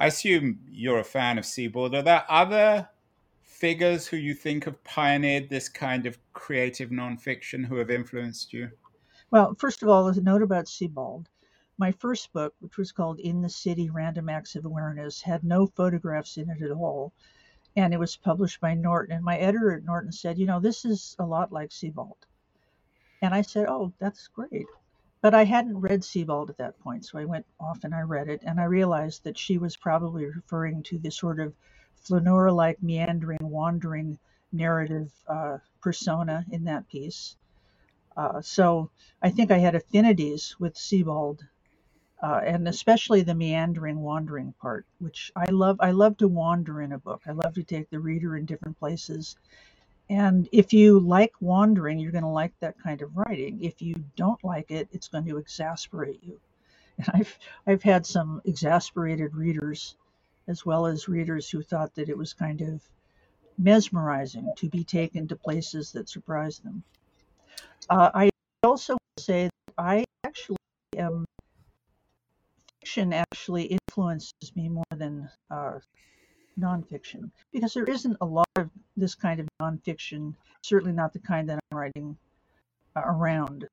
I 0.00 0.06
assume 0.06 0.60
you're 0.70 0.98
a 0.98 1.04
fan 1.04 1.38
of 1.38 1.46
Sebald. 1.46 1.94
Are 1.94 2.02
there 2.02 2.24
other 2.28 2.88
figures 3.58 4.06
who 4.06 4.16
you 4.16 4.34
think 4.34 4.64
have 4.64 4.82
pioneered 4.84 5.50
this 5.50 5.68
kind 5.68 6.06
of 6.06 6.16
creative 6.32 6.90
nonfiction 6.90 7.66
who 7.66 7.76
have 7.76 7.90
influenced 7.90 8.52
you? 8.52 8.70
Well, 9.32 9.56
first 9.58 9.82
of 9.82 9.88
all, 9.88 10.06
as 10.06 10.16
a 10.16 10.22
note 10.22 10.42
about 10.42 10.68
Sebald. 10.68 11.28
My 11.76 11.90
first 11.92 12.32
book, 12.32 12.54
which 12.60 12.76
was 12.76 12.92
called 12.92 13.18
In 13.18 13.42
the 13.42 13.48
City 13.48 13.90
Random 13.90 14.28
Acts 14.28 14.54
of 14.54 14.64
Awareness, 14.64 15.20
had 15.20 15.42
no 15.42 15.66
photographs 15.66 16.36
in 16.36 16.48
it 16.50 16.62
at 16.62 16.70
all. 16.70 17.12
And 17.76 17.92
it 17.92 17.98
was 17.98 18.16
published 18.16 18.60
by 18.60 18.74
Norton. 18.74 19.16
And 19.16 19.24
my 19.24 19.36
editor 19.38 19.72
at 19.72 19.84
Norton 19.84 20.12
said, 20.12 20.38
You 20.38 20.46
know, 20.46 20.60
this 20.60 20.84
is 20.84 21.16
a 21.18 21.26
lot 21.26 21.52
like 21.52 21.72
Sebald. 21.72 22.26
And 23.22 23.34
I 23.34 23.42
said, 23.42 23.66
Oh, 23.68 23.92
that's 23.98 24.28
great. 24.28 24.66
But 25.20 25.34
I 25.34 25.44
hadn't 25.44 25.80
read 25.80 26.04
Sebald 26.04 26.48
at 26.48 26.58
that 26.58 26.78
point. 26.78 27.04
So 27.04 27.18
I 27.18 27.24
went 27.24 27.46
off 27.58 27.82
and 27.82 27.94
I 27.94 28.00
read 28.02 28.28
it. 28.28 28.42
And 28.44 28.60
I 28.60 28.64
realized 28.64 29.24
that 29.24 29.36
she 29.36 29.58
was 29.58 29.76
probably 29.76 30.26
referring 30.26 30.84
to 30.84 30.98
the 30.98 31.10
sort 31.10 31.40
of 31.40 31.52
flaneur 32.08 32.50
like 32.50 32.82
meandering, 32.82 33.38
wandering 33.42 34.18
narrative 34.50 35.12
uh, 35.28 35.58
persona 35.82 36.44
in 36.50 36.64
that 36.64 36.88
piece. 36.88 37.36
Uh, 38.16 38.40
so 38.40 38.90
I 39.22 39.30
think 39.30 39.50
I 39.50 39.58
had 39.58 39.74
affinities 39.74 40.56
with 40.58 40.76
Sebald, 40.76 41.46
uh, 42.22 42.40
and 42.44 42.66
especially 42.66 43.22
the 43.22 43.34
meandering, 43.34 44.00
wandering 44.00 44.54
part, 44.60 44.86
which 44.98 45.30
I 45.36 45.50
love. 45.50 45.76
I 45.80 45.92
love 45.92 46.16
to 46.18 46.28
wander 46.28 46.82
in 46.82 46.92
a 46.92 46.98
book. 46.98 47.22
I 47.26 47.32
love 47.32 47.54
to 47.54 47.62
take 47.62 47.90
the 47.90 48.00
reader 48.00 48.36
in 48.36 48.46
different 48.46 48.78
places. 48.78 49.36
And 50.10 50.48
if 50.52 50.72
you 50.72 50.98
like 50.98 51.32
wandering, 51.40 51.98
you're 51.98 52.12
going 52.12 52.24
to 52.24 52.30
like 52.30 52.54
that 52.60 52.80
kind 52.82 53.02
of 53.02 53.16
writing. 53.16 53.62
If 53.62 53.82
you 53.82 53.94
don't 54.16 54.42
like 54.42 54.70
it, 54.70 54.88
it's 54.92 55.08
going 55.08 55.26
to 55.26 55.36
exasperate 55.38 56.22
you. 56.22 56.40
And 56.98 57.08
I've 57.14 57.38
I've 57.68 57.82
had 57.84 58.04
some 58.06 58.42
exasperated 58.44 59.36
readers 59.36 59.94
as 60.48 60.66
well 60.66 60.86
as 60.86 61.08
readers 61.08 61.48
who 61.48 61.62
thought 61.62 61.94
that 61.94 62.08
it 62.08 62.18
was 62.18 62.32
kind 62.34 62.60
of 62.62 62.82
mesmerizing 63.58 64.52
to 64.56 64.68
be 64.68 64.82
taken 64.82 65.28
to 65.28 65.36
places 65.36 65.92
that 65.92 66.08
surprised 66.08 66.64
them. 66.64 66.82
Uh, 67.90 68.10
I 68.14 68.30
also 68.62 68.96
say 69.18 69.44
that 69.44 69.74
I 69.78 70.04
actually 70.24 70.56
am 70.96 71.24
fiction 72.80 73.12
actually 73.12 73.64
influences 73.64 74.32
me 74.54 74.68
more 74.68 74.84
than 74.96 75.28
uh, 75.50 75.78
nonfiction 76.58 77.30
because 77.52 77.74
there 77.74 77.84
isn't 77.84 78.16
a 78.20 78.24
lot 78.24 78.48
of 78.56 78.70
this 78.96 79.14
kind 79.14 79.40
of 79.40 79.48
nonfiction, 79.60 80.34
certainly 80.62 80.94
not 80.94 81.12
the 81.12 81.18
kind 81.18 81.48
that 81.48 81.58
I'm 81.70 81.78
writing 81.78 82.16
uh, 82.96 83.02
around. 83.04 83.68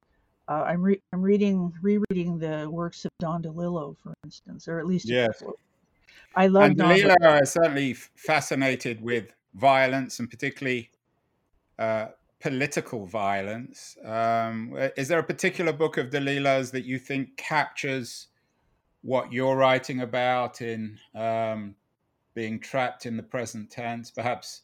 Uh, 0.48 0.64
I'm, 0.68 0.82
re- 0.82 1.02
I'm 1.14 1.22
reading, 1.22 1.74
rereading 1.82 2.38
the 2.38 2.70
works 2.70 3.06
of 3.06 3.12
Don 3.20 3.42
DeLillo, 3.42 3.96
for 4.04 4.14
instance, 4.26 4.68
or 4.68 4.80
at 4.80 4.86
least 4.86 5.08
yes. 5.08 5.42
I 6.36 6.48
love 6.48 6.64
and 6.64 6.78
DeLillo 6.78 7.42
is 7.42 7.52
certainly 7.52 7.94
fascinated 7.94 9.02
with 9.02 9.32
violence 9.54 10.20
and 10.20 10.30
particularly 10.30 10.92
uh, 11.80 12.08
political 12.40 13.06
violence. 13.06 13.98
Um, 14.04 14.74
is 14.98 15.08
there 15.08 15.20
a 15.20 15.24
particular 15.24 15.74
book 15.74 15.98
of 15.98 16.10
DeLillo's 16.10 16.72
that 16.72 16.86
you 16.86 17.00
think 17.00 17.38
captures 17.38 18.28
what 19.02 19.32
you're 19.32 19.56
writing 19.56 20.02
about 20.02 20.62
in 20.62 20.98
um, 21.16 21.76
being 22.34 22.60
trapped 22.60 23.06
in 23.06 23.18
the 23.18 23.24
present 23.24 23.70
tense? 23.70 24.12
Perhaps 24.12 24.62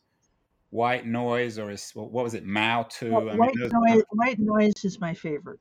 White 0.71 1.05
Noise, 1.05 1.59
or 1.59 1.69
is 1.69 1.91
what 1.93 2.11
was 2.11 2.33
it, 2.33 2.45
Mao 2.45 2.87
II? 3.01 3.09
Well, 3.09 3.37
White, 3.37 3.55
mean, 3.55 3.69
noise, 3.71 4.03
White 4.11 4.39
Noise 4.39 4.83
is 4.83 4.99
my 4.99 5.13
favorite. 5.13 5.59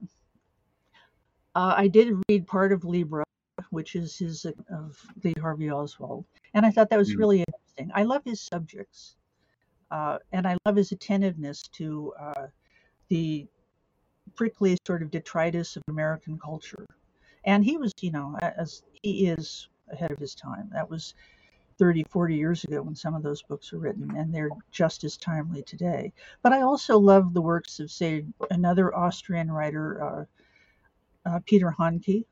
Uh, 1.55 1.75
I 1.77 1.89
did 1.89 2.15
read 2.29 2.47
part 2.47 2.71
of 2.73 2.85
Libra, 2.85 3.25
which 3.71 3.97
is 3.97 4.19
his 4.19 4.45
of 4.45 5.07
Lee 5.25 5.35
Harvey 5.41 5.71
Oswald, 5.71 6.25
and 6.55 6.67
I 6.67 6.71
thought 6.71 6.91
that 6.91 6.99
was 6.99 7.15
mm. 7.15 7.19
really 7.19 7.41
interesting. 7.41 7.91
I 7.95 8.05
love 8.05 8.23
his 8.25 8.41
subjects, 8.41 9.17
uh, 9.91 10.19
and 10.33 10.47
I 10.47 10.57
love 10.67 10.77
his 10.77 10.93
attentiveness 10.93 11.63
to 11.75 12.13
uh, 12.19 12.47
the 13.09 13.47
prickly 14.35 14.77
sort 14.87 15.03
of 15.03 15.11
detritus 15.11 15.77
of 15.77 15.83
American 15.89 16.39
culture. 16.39 16.87
And 17.45 17.65
he 17.65 17.77
was, 17.77 17.93
you 18.01 18.11
know, 18.11 18.37
as 18.41 18.83
he 19.03 19.27
is 19.27 19.69
ahead 19.91 20.11
of 20.11 20.19
his 20.19 20.35
time. 20.35 20.71
That 20.73 20.89
was 20.89 21.15
30, 21.79 22.05
40 22.11 22.37
years 22.37 22.65
ago 22.65 22.83
when 22.83 22.95
some 22.95 23.15
of 23.15 23.23
those 23.23 23.43
books 23.43 23.73
were 23.73 23.79
written, 23.79 24.15
and 24.17 24.35
they're 24.35 24.51
just 24.71 25.03
as 25.05 25.17
timely 25.17 25.63
today. 25.63 26.13
But 26.43 26.53
I 26.53 26.61
also 26.61 26.99
love 26.99 27.33
the 27.33 27.41
works 27.41 27.81
of, 27.81 27.91
say, 27.91 28.25
another 28.51 28.95
Austrian 28.95 29.51
writer, 29.51 30.03
uh, 30.05 30.25
uh, 31.29 31.41
Peter 31.47 31.75
Handke, 31.79 32.25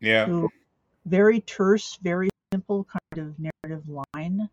yeah. 0.00 0.46
Very 1.06 1.40
terse, 1.40 1.98
very 2.02 2.28
simple 2.52 2.84
kind 2.84 3.26
of 3.26 3.34
narrative 3.38 3.84
line, 4.14 4.48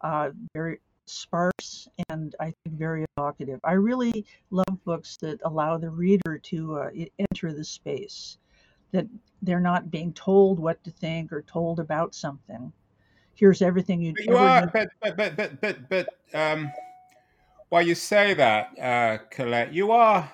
uh, 0.00 0.30
very 0.54 0.78
sparse, 1.06 1.88
and 2.08 2.34
I 2.40 2.46
think 2.46 2.78
very 2.78 3.04
evocative. 3.16 3.60
I 3.64 3.72
really 3.72 4.24
love 4.50 4.84
books 4.84 5.16
that 5.18 5.40
allow 5.44 5.76
the 5.76 5.90
reader 5.90 6.38
to 6.38 6.78
uh, 6.78 6.90
enter 7.30 7.52
the 7.52 7.64
space, 7.64 8.38
that 8.92 9.06
they're 9.42 9.60
not 9.60 9.90
being 9.90 10.12
told 10.12 10.58
what 10.58 10.82
to 10.84 10.90
think 10.90 11.32
or 11.32 11.42
told 11.42 11.80
about 11.80 12.14
something. 12.14 12.72
Here's 13.34 13.62
everything 13.62 14.02
you'd 14.02 14.18
you 14.18 14.36
are, 14.36 14.66
but, 14.66 14.88
but, 15.00 15.16
but, 15.16 15.36
but, 15.36 15.60
but, 15.60 15.88
but, 15.88 16.08
um, 16.34 16.70
while 17.70 17.82
you 17.82 17.94
say 17.94 18.34
that, 18.34 18.78
uh, 18.78 19.18
Colette, 19.30 19.72
you 19.72 19.92
are 19.92 20.30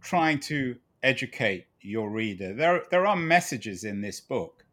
trying 0.00 0.38
to 0.40 0.76
educate 1.02 1.66
your 1.82 2.10
reader. 2.10 2.54
There, 2.54 2.84
there 2.90 3.06
are 3.06 3.16
messages 3.16 3.84
in 3.84 4.00
this 4.00 4.20
book. 4.20 4.64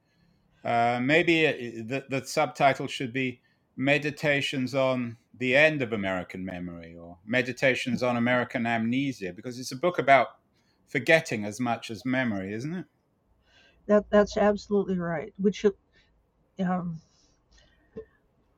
Uh, 0.63 0.99
maybe 1.01 1.45
it, 1.45 1.87
the, 1.87 2.05
the 2.09 2.25
subtitle 2.25 2.87
should 2.87 3.13
be 3.13 3.41
Meditations 3.75 4.73
on 4.73 5.17
the 5.37 5.55
End 5.55 5.81
of 5.83 5.93
American 5.93 6.43
Memory 6.43 6.95
or 6.99 7.17
Meditations 7.25 8.01
on 8.01 8.17
American 8.17 8.65
Amnesia, 8.65 9.31
because 9.33 9.59
it's 9.59 9.71
a 9.71 9.75
book 9.75 9.99
about 9.99 10.27
forgetting 10.87 11.45
as 11.45 11.59
much 11.59 11.91
as 11.91 12.03
memory, 12.03 12.53
isn't 12.53 12.73
it? 12.73 12.85
That 13.85 14.09
that's 14.09 14.35
absolutely 14.35 14.97
right. 14.97 15.33
Which, 15.37 15.65
um, 16.59 16.99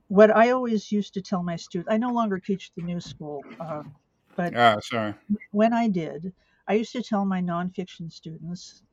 what 0.07 0.35
I 0.35 0.51
always 0.51 0.91
used 0.91 1.13
to 1.15 1.21
tell 1.21 1.43
my 1.43 1.57
students, 1.57 1.91
I 1.91 1.97
no 1.97 2.11
longer 2.11 2.39
teach 2.39 2.71
the 2.75 2.81
new 2.81 2.99
school, 2.99 3.43
uh, 3.59 3.83
but 4.35 4.55
oh, 4.55 4.79
sorry. 4.81 5.13
when 5.51 5.73
I 5.73 5.89
did, 5.89 6.31
I 6.69 6.73
used 6.73 6.91
to 6.91 7.01
tell 7.01 7.25
my 7.25 7.41
nonfiction 7.41 8.11
students 8.11 8.83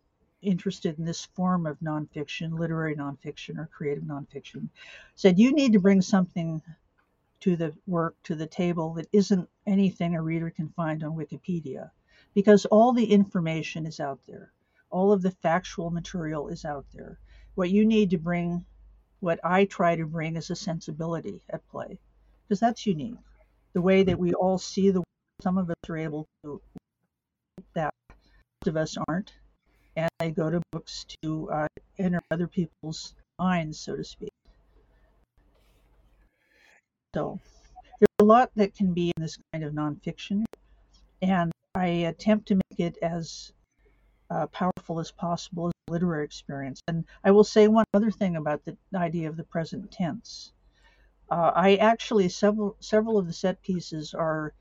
interested 0.40 0.98
in 0.98 1.04
this 1.04 1.26
form 1.26 1.66
of 1.66 1.78
nonfiction, 1.80 2.58
literary 2.58 2.96
nonfiction 2.96 3.58
or 3.58 3.66
creative 3.66 4.04
nonfiction, 4.04 4.70
said 5.14 5.38
you 5.38 5.52
need 5.52 5.74
to 5.74 5.78
bring 5.78 6.00
something 6.00 6.62
to 7.40 7.54
the 7.54 7.74
work, 7.86 8.16
to 8.22 8.34
the 8.34 8.46
table 8.46 8.94
that 8.94 9.08
isn't 9.12 9.50
anything 9.66 10.14
a 10.14 10.22
reader 10.22 10.48
can 10.48 10.70
find 10.70 11.04
on 11.04 11.14
Wikipedia, 11.16 11.90
because 12.32 12.64
all 12.64 12.94
the 12.94 13.12
information 13.12 13.84
is 13.84 14.00
out 14.00 14.20
there. 14.26 14.52
All 14.88 15.12
of 15.12 15.20
the 15.20 15.30
factual 15.30 15.90
material 15.90 16.48
is 16.48 16.64
out 16.64 16.86
there. 16.94 17.18
What 17.56 17.70
you 17.70 17.84
need 17.84 18.08
to 18.10 18.18
bring, 18.18 18.64
what 19.20 19.38
I 19.44 19.66
try 19.66 19.96
to 19.96 20.06
bring, 20.06 20.36
is 20.36 20.48
a 20.48 20.56
sensibility 20.56 21.42
at 21.50 21.68
play, 21.68 21.98
because 22.48 22.58
that's 22.58 22.86
unique. 22.86 23.18
The 23.74 23.82
way 23.82 24.02
that 24.02 24.18
we 24.18 24.32
all 24.32 24.56
see 24.56 24.88
the 24.88 25.02
some 25.42 25.58
of 25.58 25.68
us 25.68 25.76
are 25.90 25.98
able 25.98 26.26
to 26.42 26.62
of 28.66 28.76
us 28.76 28.96
aren't 29.08 29.32
and 29.96 30.10
they 30.18 30.30
go 30.30 30.50
to 30.50 30.60
books 30.72 31.06
to 31.22 31.50
uh, 31.50 31.66
enter 31.98 32.20
other 32.30 32.46
people's 32.46 33.14
minds, 33.38 33.78
so 33.80 33.96
to 33.96 34.04
speak. 34.04 34.30
So 37.14 37.40
there's 37.98 38.08
a 38.18 38.24
lot 38.24 38.50
that 38.56 38.74
can 38.74 38.92
be 38.92 39.10
in 39.16 39.22
this 39.22 39.38
kind 39.52 39.64
of 39.64 39.72
nonfiction, 39.72 40.44
and 41.22 41.50
I 41.74 41.86
attempt 41.86 42.48
to 42.48 42.56
make 42.56 42.78
it 42.78 42.98
as 43.00 43.52
uh, 44.30 44.46
powerful 44.48 45.00
as 45.00 45.10
possible 45.10 45.68
as 45.68 45.72
a 45.88 45.92
literary 45.92 46.24
experience. 46.24 46.80
And 46.88 47.04
I 47.24 47.30
will 47.30 47.44
say 47.44 47.68
one 47.68 47.86
other 47.94 48.10
thing 48.10 48.36
about 48.36 48.64
the 48.64 48.76
idea 48.94 49.30
of 49.30 49.36
the 49.36 49.44
present 49.44 49.90
tense. 49.90 50.52
Uh, 51.30 51.52
I 51.54 51.76
actually 51.76 52.28
several 52.28 52.76
several 52.80 53.18
of 53.18 53.26
the 53.26 53.32
set 53.32 53.62
pieces 53.62 54.14
are 54.14 54.52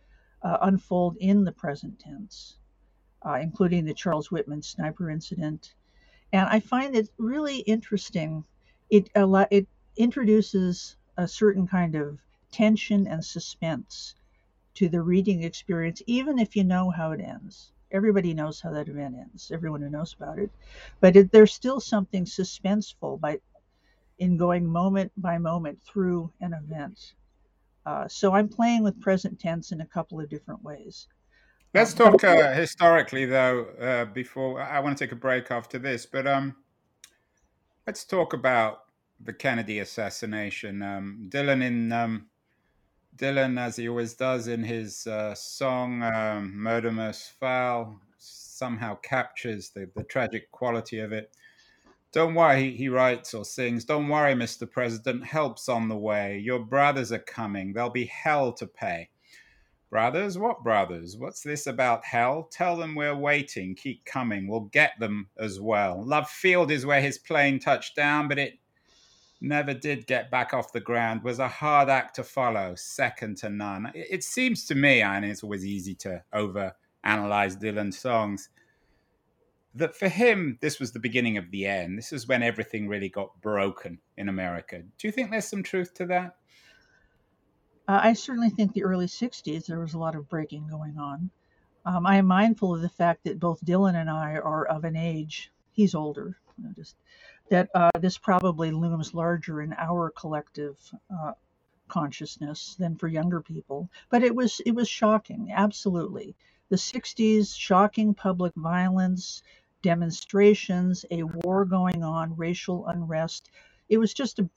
uh, 0.41 0.57
unfold 0.61 1.17
in 1.19 1.43
the 1.43 1.51
present 1.51 1.99
tense 1.99 2.57
uh, 3.25 3.39
including 3.41 3.85
the 3.85 3.93
Charles 3.93 4.31
Whitman 4.31 4.61
sniper 4.61 5.09
incident. 5.09 5.73
And 6.31 6.47
I 6.47 6.59
find 6.59 6.95
it 6.95 7.09
really 7.17 7.59
interesting. 7.59 8.43
It, 8.89 9.09
it 9.15 9.67
introduces 9.97 10.95
a 11.17 11.27
certain 11.27 11.67
kind 11.67 11.95
of 11.95 12.19
tension 12.51 13.07
and 13.07 13.23
suspense 13.23 14.15
to 14.75 14.89
the 14.89 15.01
reading 15.01 15.43
experience, 15.43 16.01
even 16.05 16.37
if 16.37 16.55
you 16.55 16.63
know 16.63 16.89
how 16.89 17.11
it 17.11 17.21
ends. 17.21 17.71
Everybody 17.91 18.33
knows 18.33 18.59
how 18.59 18.71
that 18.71 18.89
event 18.89 19.15
ends, 19.17 19.51
everyone 19.51 19.81
who 19.81 19.89
knows 19.89 20.13
about 20.13 20.37
it. 20.37 20.51
But 20.99 21.15
it, 21.15 21.31
there's 21.31 21.53
still 21.53 21.79
something 21.79 22.25
suspenseful 22.25 23.19
by, 23.19 23.39
in 24.19 24.37
going 24.37 24.65
moment 24.65 25.11
by 25.17 25.37
moment 25.37 25.81
through 25.81 26.31
an 26.41 26.53
event. 26.53 27.13
Uh, 27.85 28.07
so 28.07 28.33
I'm 28.33 28.49
playing 28.49 28.83
with 28.83 28.99
present 28.99 29.39
tense 29.39 29.71
in 29.71 29.79
a 29.81 29.85
couple 29.85 30.19
of 30.19 30.29
different 30.29 30.63
ways. 30.63 31.07
Let's 31.75 31.93
talk 31.93 32.23
uh, 32.23 32.53
historically, 32.53 33.25
though. 33.25 33.65
Uh, 33.77 34.05
before 34.05 34.61
I 34.61 34.79
want 34.79 34.97
to 34.97 35.03
take 35.03 35.11
a 35.11 35.17
break 35.17 35.51
after 35.51 35.77
this, 35.77 36.05
but 36.05 36.25
um, 36.25 36.55
let's 37.85 38.05
talk 38.05 38.31
about 38.31 38.83
the 39.19 39.33
Kennedy 39.33 39.79
assassination. 39.79 40.81
Um, 40.81 41.27
Dylan 41.27 41.61
in 41.61 41.91
um, 41.91 42.27
Dylan, 43.17 43.59
as 43.59 43.75
he 43.75 43.89
always 43.89 44.13
does 44.13 44.47
in 44.47 44.63
his 44.63 45.05
uh, 45.05 45.35
song 45.35 46.01
um, 46.01 46.55
"Murder 46.55 46.93
Most 46.93 47.33
Foul," 47.41 47.99
somehow 48.19 48.95
captures 48.95 49.71
the, 49.71 49.89
the 49.97 50.03
tragic 50.05 50.49
quality 50.51 50.99
of 50.99 51.11
it. 51.11 51.35
Don't 52.13 52.35
worry, 52.35 52.71
he, 52.71 52.77
he 52.77 52.87
writes 52.87 53.33
or 53.33 53.43
sings. 53.43 53.83
Don't 53.83 54.07
worry, 54.07 54.33
Mr. 54.33 54.71
President. 54.71 55.25
Help's 55.25 55.67
on 55.67 55.89
the 55.89 55.97
way. 55.97 56.39
Your 56.39 56.59
brothers 56.59 57.11
are 57.11 57.19
coming. 57.19 57.73
There'll 57.73 57.89
be 57.89 58.05
hell 58.05 58.53
to 58.53 58.65
pay. 58.65 59.09
Brothers, 59.95 60.37
what 60.37 60.61
brothers? 60.61 61.15
What's 61.15 61.39
this 61.39 61.67
about 61.67 62.03
hell? 62.03 62.49
Tell 62.51 62.75
them 62.75 62.95
we're 62.95 63.15
waiting. 63.15 63.75
Keep 63.75 64.03
coming. 64.03 64.45
We'll 64.45 64.69
get 64.73 64.91
them 64.99 65.29
as 65.39 65.61
well. 65.61 66.03
Love 66.05 66.29
Field 66.29 66.69
is 66.69 66.85
where 66.85 66.99
his 66.99 67.17
plane 67.17 67.59
touched 67.59 67.95
down, 67.95 68.27
but 68.27 68.37
it 68.37 68.59
never 69.39 69.73
did 69.73 70.05
get 70.05 70.29
back 70.29 70.53
off 70.53 70.73
the 70.73 70.81
ground. 70.81 71.23
Was 71.23 71.39
a 71.39 71.47
hard 71.47 71.87
act 71.87 72.17
to 72.17 72.25
follow, 72.25 72.75
second 72.75 73.37
to 73.37 73.49
none. 73.49 73.89
It, 73.95 74.25
seems 74.25 74.65
to 74.65 74.75
me, 74.75 75.01
and 75.01 75.23
it's 75.23 75.43
always 75.43 75.65
easy 75.65 75.95
to 75.95 76.21
over 76.33 76.75
analyze 77.05 77.55
Dylan's 77.55 77.97
songs, 77.97 78.49
that 79.75 79.95
for 79.95 80.09
him, 80.09 80.57
this 80.59 80.77
was 80.77 80.91
the 80.91 80.99
beginning 80.99 81.37
of 81.37 81.51
the 81.51 81.67
end. 81.67 81.97
This 81.97 82.11
is 82.11 82.27
when 82.27 82.43
everything 82.43 82.89
really 82.89 83.07
got 83.07 83.29
broken 83.41 83.99
in 84.17 84.27
America. 84.27 84.83
Do 84.97 85.07
you 85.07 85.13
think 85.13 85.31
there's 85.31 85.47
some 85.47 85.63
truth 85.63 85.93
to 85.93 86.05
that? 86.07 86.35
Uh, 87.87 87.99
I 88.03 88.13
certainly 88.13 88.49
think 88.49 88.73
the 88.73 88.83
early 88.83 89.05
60s 89.05 89.67
there 89.67 89.79
was 89.79 89.93
a 89.93 89.99
lot 89.99 90.15
of 90.15 90.27
breaking 90.27 90.67
going 90.67 90.97
on. 90.97 91.29
Um, 91.85 92.07
I 92.07 92.15
am 92.15 92.25
mindful 92.25 92.73
of 92.73 92.81
the 92.81 92.89
fact 92.89 93.23
that 93.25 93.39
both 93.39 93.63
Dylan 93.63 93.95
and 93.95 94.09
I 94.09 94.37
are 94.37 94.65
of 94.65 94.85
an 94.85 94.95
age, 94.95 95.51
he's 95.71 95.93
older, 95.93 96.35
you 96.57 96.63
know, 96.63 96.71
just 96.75 96.95
that 97.49 97.69
uh, 97.75 97.91
this 97.99 98.17
probably 98.17 98.71
looms 98.71 99.13
larger 99.13 99.61
in 99.61 99.73
our 99.73 100.09
collective 100.09 100.79
uh, 101.15 101.33
consciousness 101.87 102.75
than 102.79 102.95
for 102.95 103.07
younger 103.07 103.39
people. 103.39 103.87
But 104.09 104.23
it 104.23 104.35
was 104.35 104.61
it 104.65 104.71
was 104.71 104.89
shocking, 104.89 105.51
absolutely. 105.51 106.35
The 106.69 106.77
60s, 106.77 107.55
shocking 107.55 108.15
public 108.15 108.53
violence, 108.55 109.43
demonstrations, 109.83 111.05
a 111.11 111.21
war 111.21 111.65
going 111.65 112.03
on, 112.03 112.35
racial 112.35 112.87
unrest. 112.87 113.51
It 113.89 113.99
was 113.99 114.11
just 114.11 114.39
a, 114.39 114.49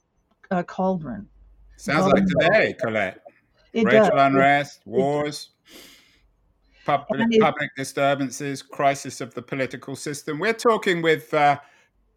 a 0.49 0.63
cauldron 0.63 1.29
Sounds 1.79 2.11
like 2.11 2.25
today, 2.25 2.75
Colette. 2.77 3.21
It 3.71 3.85
Racial 3.85 4.09
does. 4.09 4.27
unrest, 4.27 4.81
wars, 4.85 5.51
public, 6.85 7.21
it, 7.31 7.39
public 7.39 7.69
disturbances, 7.77 8.61
crisis 8.61 9.21
of 9.21 9.33
the 9.33 9.41
political 9.41 9.95
system. 9.95 10.39
We're 10.39 10.51
talking 10.51 11.01
with 11.01 11.33
uh, 11.33 11.57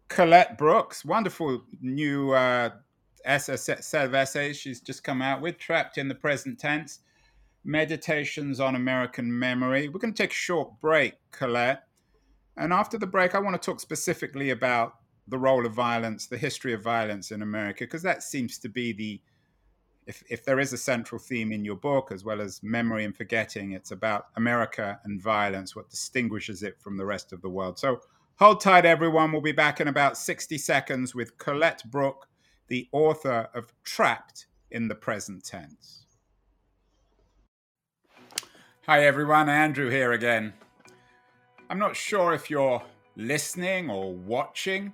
Colette 0.09 0.57
Brooks, 0.57 1.05
wonderful 1.05 1.63
new 1.81 2.31
uh, 2.31 2.71
set 3.25 4.05
of 4.05 4.13
essays 4.13 4.57
she's 4.57 4.81
just 4.81 5.01
come 5.01 5.21
out 5.21 5.39
with, 5.39 5.57
Trapped 5.59 5.97
in 5.97 6.09
the 6.09 6.15
Present 6.15 6.59
Tense, 6.59 6.99
Meditations 7.63 8.59
on 8.59 8.75
American 8.75 9.39
Memory. 9.39 9.87
We're 9.87 9.99
going 9.99 10.13
to 10.13 10.23
take 10.23 10.31
a 10.31 10.35
short 10.35 10.77
break, 10.81 11.13
Colette. 11.31 11.83
And 12.57 12.73
after 12.73 12.97
the 12.97 13.07
break, 13.07 13.33
I 13.33 13.39
want 13.39 13.59
to 13.59 13.65
talk 13.65 13.79
specifically 13.79 14.49
about 14.49 14.95
the 15.29 15.37
role 15.37 15.65
of 15.65 15.71
violence, 15.71 16.27
the 16.27 16.37
history 16.37 16.73
of 16.73 16.83
violence 16.83 17.31
in 17.31 17.41
America, 17.41 17.85
because 17.85 18.01
that 18.01 18.23
seems 18.23 18.57
to 18.57 18.67
be 18.67 18.91
the 18.91 19.21
if, 20.07 20.23
if 20.29 20.43
there 20.45 20.59
is 20.59 20.73
a 20.73 20.77
central 20.77 21.19
theme 21.19 21.51
in 21.51 21.63
your 21.63 21.75
book, 21.75 22.11
as 22.11 22.23
well 22.23 22.41
as 22.41 22.61
memory 22.63 23.05
and 23.05 23.15
forgetting, 23.15 23.71
it's 23.71 23.91
about 23.91 24.27
America 24.35 24.99
and 25.05 25.21
violence, 25.21 25.75
what 25.75 25.89
distinguishes 25.89 26.63
it 26.63 26.79
from 26.79 26.97
the 26.97 27.05
rest 27.05 27.33
of 27.33 27.41
the 27.41 27.49
world. 27.49 27.79
So 27.79 28.01
hold 28.37 28.61
tight, 28.61 28.85
everyone. 28.85 29.31
We'll 29.31 29.41
be 29.41 29.51
back 29.51 29.79
in 29.79 29.87
about 29.87 30.17
60 30.17 30.57
seconds 30.57 31.15
with 31.15 31.37
Colette 31.37 31.83
Brook, 31.89 32.27
the 32.67 32.87
author 32.91 33.49
of 33.53 33.73
Trapped 33.83 34.47
in 34.71 34.87
the 34.87 34.95
Present 34.95 35.45
Tense. 35.45 36.05
Hi, 38.85 39.05
everyone. 39.05 39.47
Andrew 39.47 39.89
here 39.89 40.11
again. 40.11 40.53
I'm 41.69 41.79
not 41.79 41.95
sure 41.95 42.33
if 42.33 42.49
you're 42.49 42.83
listening 43.15 43.89
or 43.89 44.13
watching 44.13 44.93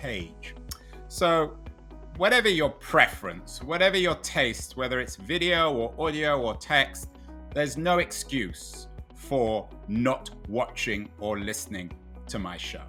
page. 0.00 0.54
So, 1.08 1.56
whatever 2.16 2.48
your 2.48 2.70
preference, 2.70 3.62
whatever 3.62 3.98
your 3.98 4.14
taste, 4.16 4.76
whether 4.76 5.00
it's 5.00 5.16
video 5.16 5.72
or 5.72 5.94
audio 5.98 6.40
or 6.40 6.56
text, 6.56 7.08
there's 7.54 7.76
no 7.76 7.98
excuse 7.98 8.88
for 9.14 9.68
not 9.88 10.30
watching 10.48 11.10
or 11.18 11.38
listening 11.38 11.92
to 12.28 12.38
my 12.38 12.56
show. 12.56 12.84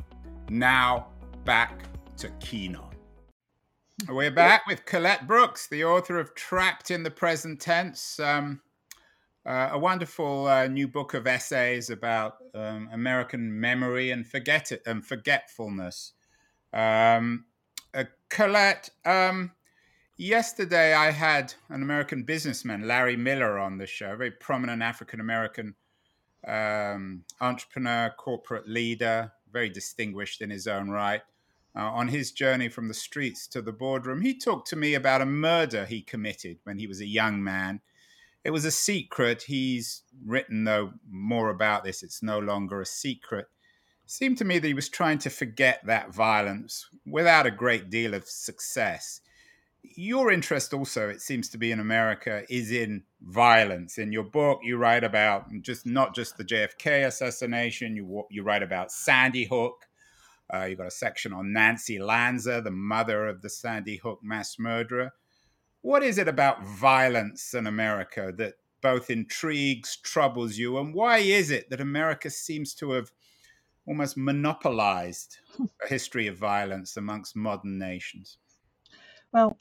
Now, 0.50 1.08
back 1.44 1.84
to 2.18 2.30
Keen 2.40 2.76
On. 2.76 2.92
We're 4.10 4.32
back 4.32 4.66
with 4.66 4.86
Colette 4.86 5.28
Brooks, 5.28 5.68
the 5.68 5.84
author 5.84 6.20
of 6.20 6.34
Trapped 6.34 6.90
in 6.90 7.04
the 7.04 7.12
Present 7.12 7.60
Tense, 7.60 8.20
um, 8.20 8.62
uh, 9.46 9.70
a 9.72 9.80
wonderful 9.80 10.48
uh, 10.48 10.68
new 10.68 10.88
book 10.88 11.14
of 11.14 11.28
essays 11.28 11.90
about 11.90 12.38
um, 12.56 12.90
American 12.94 13.60
memory 13.60 14.12
and 14.12 14.26
forget 14.26 14.72
it 14.72 14.82
and 14.86 15.06
forgetfulness. 15.06 16.14
Um, 16.74 17.46
uh, 17.94 18.06
Colette, 18.30 18.90
um, 19.06 19.52
yesterday 20.18 20.94
I 20.94 21.12
had 21.12 21.54
an 21.70 21.82
American 21.82 22.24
businessman, 22.24 22.88
Larry 22.88 23.18
Miller, 23.18 23.60
on 23.60 23.78
the 23.78 23.88
show, 23.88 24.14
a 24.14 24.18
very 24.18 24.32
prominent 24.32 24.82
African 24.82 25.20
American 25.20 25.76
um, 26.48 27.24
entrepreneur, 27.40 28.14
corporate 28.18 28.68
leader, 28.68 29.32
very 29.52 29.70
distinguished 29.70 30.42
in 30.42 30.50
his 30.50 30.68
own 30.68 30.90
right. 30.90 31.22
Uh, 31.74 31.84
on 31.84 32.10
his 32.10 32.32
journey 32.32 32.68
from 32.68 32.90
the 32.90 32.94
streets 32.94 33.48
to 33.48 33.62
the 33.62 33.72
boardroom, 33.72 34.22
he 34.22 34.38
talked 34.38 34.68
to 34.68 34.76
me 34.76 34.94
about 34.94 35.22
a 35.22 35.26
murder 35.26 35.86
he 35.86 36.02
committed 36.02 36.58
when 36.64 36.78
he 36.78 36.86
was 36.86 37.00
a 37.00 37.06
young 37.06 37.42
man. 37.42 37.80
It 38.44 38.52
was 38.52 38.66
a 38.66 38.72
secret. 38.72 39.44
He's 39.44 40.04
written, 40.26 40.66
though, 40.66 40.94
more 41.10 41.50
about 41.50 41.84
this. 41.84 42.04
It's 42.04 42.22
no 42.22 42.40
longer 42.40 42.82
a 42.82 42.86
secret 42.86 43.48
seemed 44.12 44.38
to 44.38 44.46
me 44.46 44.60
that 44.60 44.68
he 44.68 44.74
was 44.74 44.90
trying 44.90 45.18
to 45.18 45.30
forget 45.30 45.80
that 45.86 46.14
violence 46.14 46.86
without 47.06 47.46
a 47.46 47.52
great 47.52 47.90
deal 47.90 48.14
of 48.14 48.28
success. 48.28 49.22
Your 49.84 50.32
interest 50.32 50.74
also, 50.74 51.08
it 51.08 51.22
seems 51.22 51.48
to 51.50 51.58
be 51.58 51.72
in 51.72 51.80
America, 51.80 52.44
is 52.50 52.72
in 52.72 53.04
violence. 53.22 53.98
In 53.98 54.12
your 54.12 54.26
book, 54.26 54.60
you 54.64 54.76
write 54.76 55.06
about 55.06 55.46
just 55.62 55.86
not 55.86 56.14
just 56.14 56.36
the 56.36 56.44
JFK 56.44 57.08
assassination. 57.08 57.96
You 57.96 58.26
you 58.30 58.44
write 58.44 58.64
about 58.64 58.92
Sandy 58.92 59.46
Hook. 59.46 59.88
Uh, 60.54 60.66
you've 60.66 60.78
got 60.78 60.88
a 60.88 60.92
section 60.92 61.32
on 61.32 61.54
Nancy 61.54 61.98
Lanza, 61.98 62.62
the 62.62 62.70
mother 62.70 63.28
of 63.28 63.42
the 63.42 63.50
Sandy 63.50 63.96
Hook 63.96 64.20
mass 64.22 64.60
murderer. 64.60 65.14
What 65.82 66.04
is 66.04 66.18
it 66.18 66.28
about 66.28 66.66
violence 66.66 67.54
in 67.54 67.66
America 67.66 68.34
that 68.36 68.56
both 68.82 69.10
intrigues, 69.10 69.96
troubles 70.04 70.58
you, 70.58 70.78
and 70.78 70.94
why 70.94 71.20
is 71.20 71.50
it 71.50 71.70
that 71.70 71.80
America 71.80 72.30
seems 72.30 72.74
to 72.76 72.92
have 72.92 73.10
almost 73.88 74.18
monopolized 74.18 75.38
a 75.84 75.88
history 75.88 76.28
of 76.28 76.38
violence 76.38 76.98
amongst 76.98 77.36
modern 77.36 77.78
nations? 77.78 78.38
Well, 79.32 79.58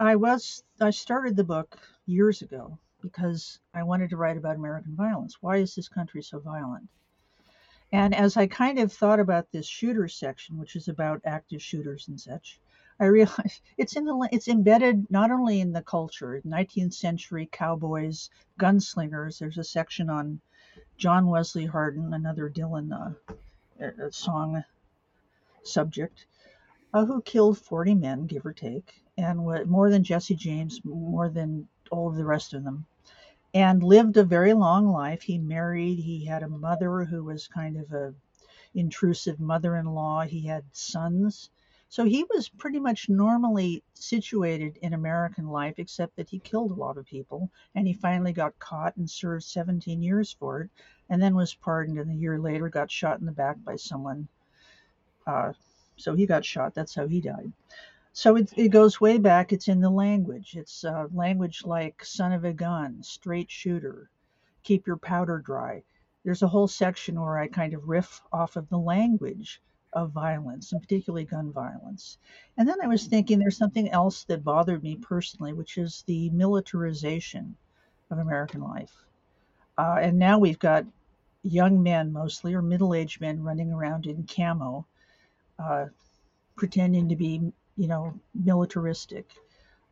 I 0.00 0.16
was 0.16 0.64
I 0.80 0.90
started 0.90 1.36
the 1.36 1.44
book 1.44 1.78
years 2.06 2.42
ago 2.42 2.78
because 3.00 3.60
I 3.74 3.82
wanted 3.82 4.10
to 4.10 4.16
write 4.16 4.36
about 4.36 4.56
American 4.56 4.94
violence. 4.96 5.38
Why 5.40 5.56
is 5.56 5.74
this 5.74 5.88
country 5.88 6.22
so 6.22 6.40
violent? 6.40 6.88
And 7.90 8.14
as 8.14 8.36
I 8.36 8.46
kind 8.46 8.78
of 8.78 8.92
thought 8.92 9.18
about 9.18 9.50
this 9.50 9.66
shooter 9.66 10.08
section, 10.08 10.58
which 10.58 10.76
is 10.76 10.88
about 10.88 11.22
active 11.24 11.62
shooters 11.62 12.06
and 12.08 12.20
such, 12.20 12.60
I 13.00 13.06
realized 13.06 13.62
it's 13.78 13.96
in 13.96 14.04
the 14.04 14.28
it's 14.30 14.48
embedded 14.48 15.10
not 15.10 15.30
only 15.30 15.60
in 15.60 15.72
the 15.72 15.82
culture, 15.82 16.42
19th 16.44 16.92
century 16.92 17.48
cowboys, 17.50 18.28
gunslingers. 18.60 19.38
There's 19.38 19.58
a 19.58 19.64
section 19.64 20.10
on 20.10 20.40
John 20.96 21.26
Wesley 21.26 21.66
Hardin, 21.66 22.14
another 22.14 22.50
Dylan 22.50 22.92
uh, 22.92 24.10
song 24.10 24.64
subject, 25.62 26.26
uh, 26.92 27.04
who 27.04 27.22
killed 27.22 27.58
40 27.58 27.94
men, 27.94 28.26
give 28.26 28.46
or 28.46 28.52
take, 28.52 29.02
and 29.16 29.38
more 29.68 29.90
than 29.90 30.04
Jesse 30.04 30.34
James, 30.34 30.80
more 30.84 31.28
than 31.28 31.68
all 31.90 32.08
of 32.08 32.16
the 32.16 32.24
rest 32.24 32.54
of 32.54 32.64
them, 32.64 32.86
and 33.54 33.82
lived 33.82 34.16
a 34.16 34.24
very 34.24 34.54
long 34.54 34.88
life. 34.88 35.22
He 35.22 35.38
married, 35.38 35.98
he 35.98 36.24
had 36.24 36.42
a 36.42 36.48
mother 36.48 37.04
who 37.04 37.24
was 37.24 37.48
kind 37.48 37.76
of 37.76 37.92
a 37.92 38.14
intrusive 38.74 39.40
mother-in-law. 39.40 40.22
He 40.22 40.46
had 40.46 40.64
sons. 40.72 41.50
So 41.90 42.04
he 42.04 42.24
was 42.24 42.50
pretty 42.50 42.78
much 42.78 43.08
normally 43.08 43.82
situated 43.94 44.76
in 44.82 44.92
American 44.92 45.48
life, 45.48 45.78
except 45.78 46.16
that 46.16 46.28
he 46.28 46.38
killed 46.38 46.70
a 46.70 46.74
lot 46.74 46.98
of 46.98 47.06
people. 47.06 47.50
And 47.74 47.86
he 47.86 47.94
finally 47.94 48.32
got 48.32 48.58
caught 48.58 48.96
and 48.98 49.08
served 49.08 49.44
17 49.44 50.02
years 50.02 50.30
for 50.30 50.60
it, 50.60 50.70
and 51.08 51.20
then 51.22 51.34
was 51.34 51.54
pardoned. 51.54 51.98
And 51.98 52.10
a 52.10 52.14
year 52.14 52.38
later, 52.38 52.68
got 52.68 52.90
shot 52.90 53.20
in 53.20 53.26
the 53.26 53.32
back 53.32 53.56
by 53.64 53.76
someone. 53.76 54.28
Uh, 55.26 55.54
so 55.96 56.14
he 56.14 56.26
got 56.26 56.44
shot. 56.44 56.74
That's 56.74 56.94
how 56.94 57.06
he 57.06 57.22
died. 57.22 57.52
So 58.12 58.36
it, 58.36 58.52
it 58.56 58.68
goes 58.68 59.00
way 59.00 59.16
back. 59.16 59.52
It's 59.52 59.68
in 59.68 59.80
the 59.80 59.90
language. 59.90 60.56
It's 60.56 60.84
uh, 60.84 61.08
language 61.12 61.64
like 61.64 62.04
son 62.04 62.32
of 62.32 62.44
a 62.44 62.52
gun, 62.52 63.02
straight 63.02 63.50
shooter, 63.50 64.10
keep 64.62 64.86
your 64.86 64.98
powder 64.98 65.38
dry. 65.38 65.84
There's 66.22 66.42
a 66.42 66.48
whole 66.48 66.68
section 66.68 67.18
where 67.18 67.38
I 67.38 67.48
kind 67.48 67.72
of 67.72 67.88
riff 67.88 68.20
off 68.30 68.56
of 68.56 68.68
the 68.68 68.78
language 68.78 69.62
of 70.02 70.12
violence, 70.12 70.72
and 70.72 70.80
particularly 70.80 71.24
gun 71.24 71.52
violence. 71.52 72.18
And 72.56 72.68
then 72.68 72.80
I 72.82 72.86
was 72.86 73.06
thinking 73.06 73.38
there's 73.38 73.56
something 73.56 73.88
else 73.90 74.24
that 74.24 74.44
bothered 74.44 74.82
me 74.82 74.96
personally, 74.96 75.52
which 75.52 75.78
is 75.78 76.04
the 76.06 76.30
militarization 76.30 77.56
of 78.10 78.18
American 78.18 78.62
life. 78.62 78.92
Uh, 79.76 79.98
and 80.00 80.18
now 80.18 80.38
we've 80.38 80.58
got 80.58 80.84
young 81.42 81.82
men, 81.82 82.12
mostly, 82.12 82.54
or 82.54 82.62
middle 82.62 82.94
aged 82.94 83.20
men, 83.20 83.42
running 83.42 83.72
around 83.72 84.06
in 84.06 84.26
camo, 84.26 84.86
uh, 85.58 85.86
pretending 86.56 87.08
to 87.08 87.16
be, 87.16 87.52
you 87.76 87.88
know, 87.88 88.14
militaristic. 88.34 89.30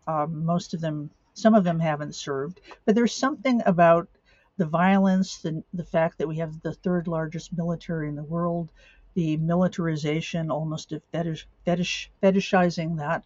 Um, 0.07 0.45
most 0.45 0.75
of 0.75 0.81
them, 0.81 1.11
some 1.35 1.55
of 1.55 1.65
them 1.65 1.81
haven't 1.81 2.15
served, 2.15 2.61
but 2.85 2.95
there's 2.95 3.15
something 3.15 3.63
about 3.67 4.09
the 4.57 4.67
violence, 4.67 5.39
the, 5.39 5.63
the 5.75 5.85
fact 5.85 6.19
that 6.19 6.29
we 6.29 6.37
have 6.39 6.61
the 6.63 6.73
third 6.73 7.07
largest 7.07 7.57
military 7.57 8.09
in 8.09 8.17
the 8.17 8.23
world, 8.23 8.71
the 9.17 9.39
militarization, 9.39 10.51
almost 10.51 10.93
of 10.93 11.03
fetish, 11.11 11.49
fetish, 11.65 12.11
fetishizing 12.23 12.99
that, 12.99 13.25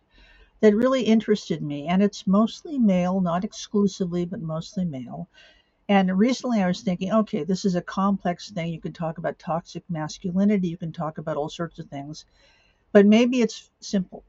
that 0.61 0.75
really 0.75 1.03
interested 1.03 1.63
me. 1.63 1.89
And 1.89 2.03
it's 2.03 2.27
mostly 2.27 2.79
male, 2.79 3.21
not 3.21 3.45
exclusively, 3.45 4.25
but 4.25 4.41
mostly 4.41 4.85
male. 4.87 5.29
And 5.89 6.17
recently 6.17 6.63
I 6.63 6.69
was 6.69 6.83
thinking, 6.83 7.13
okay, 7.13 7.43
this 7.43 7.65
is 7.65 7.75
a 7.75 7.83
complex 7.83 8.51
thing. 8.51 8.73
You 8.73 8.81
can 8.81 8.93
talk 8.93 9.19
about 9.19 9.41
toxic 9.41 9.83
masculinity, 9.91 10.69
you 10.69 10.77
can 10.77 10.93
talk 10.93 11.19
about 11.19 11.37
all 11.37 11.49
sorts 11.49 11.81
of 11.81 11.89
things, 11.89 12.25
but 12.93 13.05
maybe 13.07 13.41
it's 13.43 13.71
simple. 13.81 14.23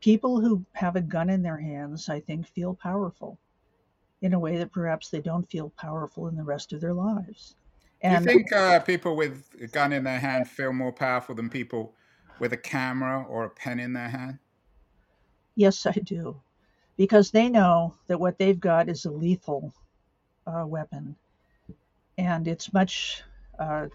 People 0.00 0.40
who 0.40 0.64
have 0.72 0.96
a 0.96 1.00
gun 1.00 1.30
in 1.30 1.42
their 1.42 1.58
hands, 1.58 2.08
I 2.08 2.20
think, 2.20 2.48
feel 2.48 2.74
powerful 2.74 3.38
in 4.20 4.34
a 4.34 4.38
way 4.38 4.56
that 4.58 4.72
perhaps 4.72 5.10
they 5.10 5.20
don't 5.20 5.48
feel 5.48 5.70
powerful 5.78 6.26
in 6.26 6.36
the 6.36 6.44
rest 6.44 6.72
of 6.72 6.80
their 6.80 6.94
lives. 6.94 7.54
And 8.00 8.24
Do 8.24 8.30
you 8.30 8.38
think 8.38 8.52
uh, 8.52 8.80
people 8.80 9.16
with 9.16 9.48
a 9.60 9.66
gun 9.66 9.92
in 9.92 10.04
their 10.04 10.20
hand 10.20 10.48
feel 10.48 10.72
more 10.72 10.92
powerful 10.92 11.34
than 11.34 11.50
people 11.50 11.94
with 12.38 12.52
a 12.52 12.56
camera 12.56 13.24
or 13.28 13.44
a 13.44 13.50
pen 13.50 13.80
in 13.80 13.92
their 13.92 14.08
hand? 14.08 14.38
Yes, 15.56 15.84
I 15.86 15.92
do. 15.92 16.40
Because 16.96 17.30
they 17.30 17.48
know 17.48 17.94
that 18.06 18.20
what 18.20 18.38
they've 18.38 18.58
got 18.58 18.88
is 18.88 19.04
a 19.04 19.10
lethal 19.10 19.72
uh, 20.46 20.64
weapon. 20.66 21.16
And 22.16 22.46
it's 22.46 22.72
much, 22.72 23.22
uh, 23.58 23.86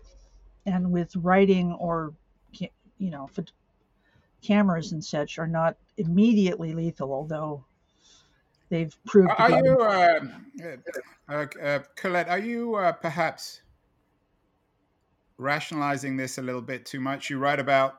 and 0.65 0.91
with 0.91 1.15
writing 1.17 1.73
or, 1.73 2.13
you 2.51 2.69
know, 3.09 3.29
cameras 4.41 4.91
and 4.91 5.03
such 5.03 5.39
are 5.39 5.47
not 5.47 5.77
immediately 5.97 6.73
lethal, 6.73 7.13
although 7.13 7.63
they've 8.69 8.95
proved. 9.05 9.31
Are 9.37 9.51
you, 9.51 9.79
uh, 9.79 10.19
uh, 11.29 11.45
uh, 11.61 11.79
Colette? 11.95 12.29
Are 12.29 12.39
you 12.39 12.75
uh, 12.75 12.91
perhaps 12.91 13.61
rationalizing 15.38 16.17
this 16.17 16.38
a 16.38 16.41
little 16.41 16.62
bit 16.62 16.86
too 16.86 17.00
much? 17.00 17.30
You 17.30 17.38
write 17.39 17.60
about 17.60 17.96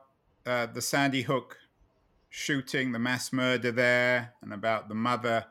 uh, 0.46 0.66
the 0.66 0.82
Sandy 0.82 1.22
Hook 1.22 1.58
shooting, 2.30 2.92
the 2.92 2.98
mass 2.98 3.32
murder 3.32 3.70
there, 3.70 4.34
and 4.42 4.52
about 4.52 4.88
the 4.88 4.94
mother 4.94 5.46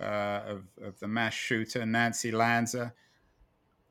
uh, 0.00 0.40
of, 0.46 0.64
of 0.82 0.98
the 1.00 1.08
mass 1.08 1.34
shooter, 1.34 1.86
Nancy 1.86 2.30
Lanza. 2.30 2.92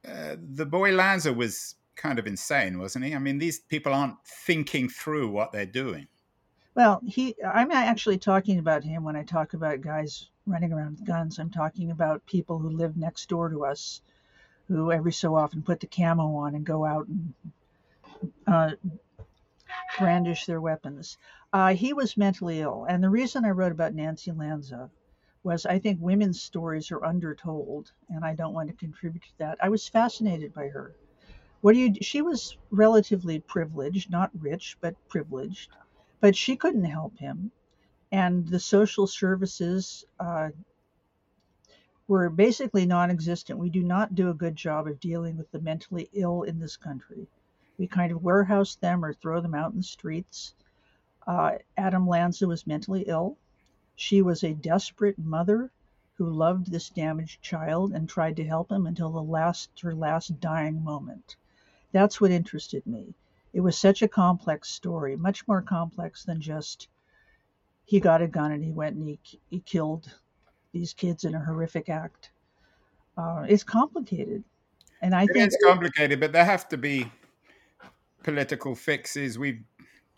the 0.03 0.65
boy 0.65 0.91
Lanza 0.91 1.33
was 1.33 1.75
kind 1.95 2.19
of 2.19 2.27
insane, 2.27 2.79
wasn't 2.79 3.05
he? 3.05 3.15
I 3.15 3.19
mean, 3.19 3.37
these 3.37 3.59
people 3.59 3.93
aren't 3.93 4.17
thinking 4.25 4.89
through 4.89 5.29
what 5.29 5.51
they're 5.51 5.65
doing. 5.65 6.07
Well, 6.73 7.01
he 7.05 7.35
I'm 7.43 7.71
actually 7.71 8.17
talking 8.17 8.57
about 8.57 8.83
him 8.83 9.03
when 9.03 9.15
I 9.15 9.23
talk 9.23 9.53
about 9.53 9.81
guys 9.81 10.29
running 10.45 10.71
around 10.71 10.91
with 10.91 11.05
guns. 11.05 11.37
I'm 11.37 11.49
talking 11.49 11.91
about 11.91 12.25
people 12.25 12.59
who 12.59 12.69
live 12.69 12.95
next 12.95 13.27
door 13.27 13.49
to 13.49 13.65
us 13.65 14.01
who 14.71 14.91
every 14.91 15.11
so 15.11 15.35
often 15.35 15.61
put 15.61 15.81
the 15.81 15.87
camo 15.87 16.35
on 16.35 16.55
and 16.55 16.65
go 16.65 16.85
out 16.85 17.05
and 17.07 17.33
uh, 18.47 18.71
brandish 19.99 20.45
their 20.45 20.61
weapons. 20.61 21.17
Uh, 21.51 21.73
he 21.73 21.91
was 21.91 22.15
mentally 22.15 22.61
ill. 22.61 22.85
And 22.87 23.03
the 23.03 23.09
reason 23.09 23.43
I 23.43 23.49
wrote 23.49 23.73
about 23.73 23.93
Nancy 23.93 24.31
Lanza 24.31 24.89
was 25.43 25.65
I 25.65 25.79
think 25.79 25.99
women's 25.99 26.41
stories 26.41 26.91
are 26.91 27.03
undertold, 27.03 27.91
and 28.09 28.23
I 28.23 28.33
don't 28.35 28.53
want 28.53 28.69
to 28.69 28.75
contribute 28.75 29.23
to 29.23 29.37
that. 29.39 29.57
I 29.61 29.69
was 29.69 29.89
fascinated 29.89 30.53
by 30.53 30.67
her. 30.69 30.95
What 31.61 31.73
do 31.73 31.79
you? 31.79 31.93
She 32.01 32.21
was 32.21 32.57
relatively 32.69 33.39
privileged, 33.39 34.09
not 34.09 34.31
rich, 34.39 34.77
but 34.81 34.95
privileged, 35.09 35.69
but 36.21 36.35
she 36.35 36.55
couldn't 36.55 36.85
help 36.85 37.17
him, 37.17 37.51
and 38.11 38.47
the 38.47 38.59
social 38.59 39.07
services 39.07 40.05
uh, 40.19 40.49
were 42.11 42.29
basically 42.29 42.85
non-existent. 42.85 43.57
We 43.57 43.69
do 43.69 43.81
not 43.81 44.15
do 44.15 44.29
a 44.29 44.33
good 44.33 44.57
job 44.57 44.85
of 44.85 44.99
dealing 44.99 45.37
with 45.37 45.49
the 45.51 45.61
mentally 45.61 46.09
ill 46.11 46.43
in 46.43 46.59
this 46.59 46.75
country. 46.75 47.25
We 47.77 47.87
kind 47.87 48.11
of 48.11 48.21
warehouse 48.21 48.75
them 48.75 49.05
or 49.05 49.13
throw 49.13 49.39
them 49.39 49.55
out 49.55 49.71
in 49.71 49.77
the 49.77 49.83
streets. 49.83 50.53
Uh, 51.25 51.59
Adam 51.77 52.05
Lanza 52.05 52.49
was 52.49 52.67
mentally 52.67 53.03
ill. 53.03 53.37
She 53.95 54.21
was 54.21 54.43
a 54.43 54.53
desperate 54.53 55.17
mother 55.19 55.71
who 56.15 56.29
loved 56.29 56.69
this 56.69 56.89
damaged 56.89 57.41
child 57.41 57.93
and 57.93 58.09
tried 58.09 58.35
to 58.35 58.43
help 58.43 58.69
him 58.69 58.87
until 58.87 59.11
the 59.11 59.23
last 59.23 59.79
her 59.79 59.95
last 59.95 60.37
dying 60.41 60.83
moment. 60.83 61.37
That's 61.93 62.19
what 62.19 62.31
interested 62.31 62.85
me. 62.85 63.13
It 63.53 63.61
was 63.61 63.77
such 63.77 64.01
a 64.01 64.09
complex 64.09 64.69
story, 64.69 65.15
much 65.15 65.47
more 65.47 65.61
complex 65.61 66.25
than 66.25 66.41
just 66.41 66.89
he 67.85 68.01
got 68.01 68.21
a 68.21 68.27
gun 68.27 68.51
and 68.51 68.65
he 68.65 68.71
went 68.71 68.97
and 68.97 69.07
he, 69.07 69.19
he 69.49 69.61
killed 69.61 70.13
these 70.73 70.93
kids 70.93 71.23
in 71.23 71.35
a 71.35 71.39
horrific 71.39 71.89
act. 71.89 72.31
Uh, 73.17 73.45
it's 73.47 73.63
complicated. 73.63 74.43
And 75.01 75.15
I 75.15 75.23
it 75.23 75.29
think 75.33 75.45
it's 75.47 75.63
complicated, 75.63 76.19
but 76.19 76.31
there 76.31 76.45
have 76.45 76.69
to 76.69 76.77
be 76.77 77.11
political 78.23 78.75
fixes. 78.75 79.37
We've 79.37 79.63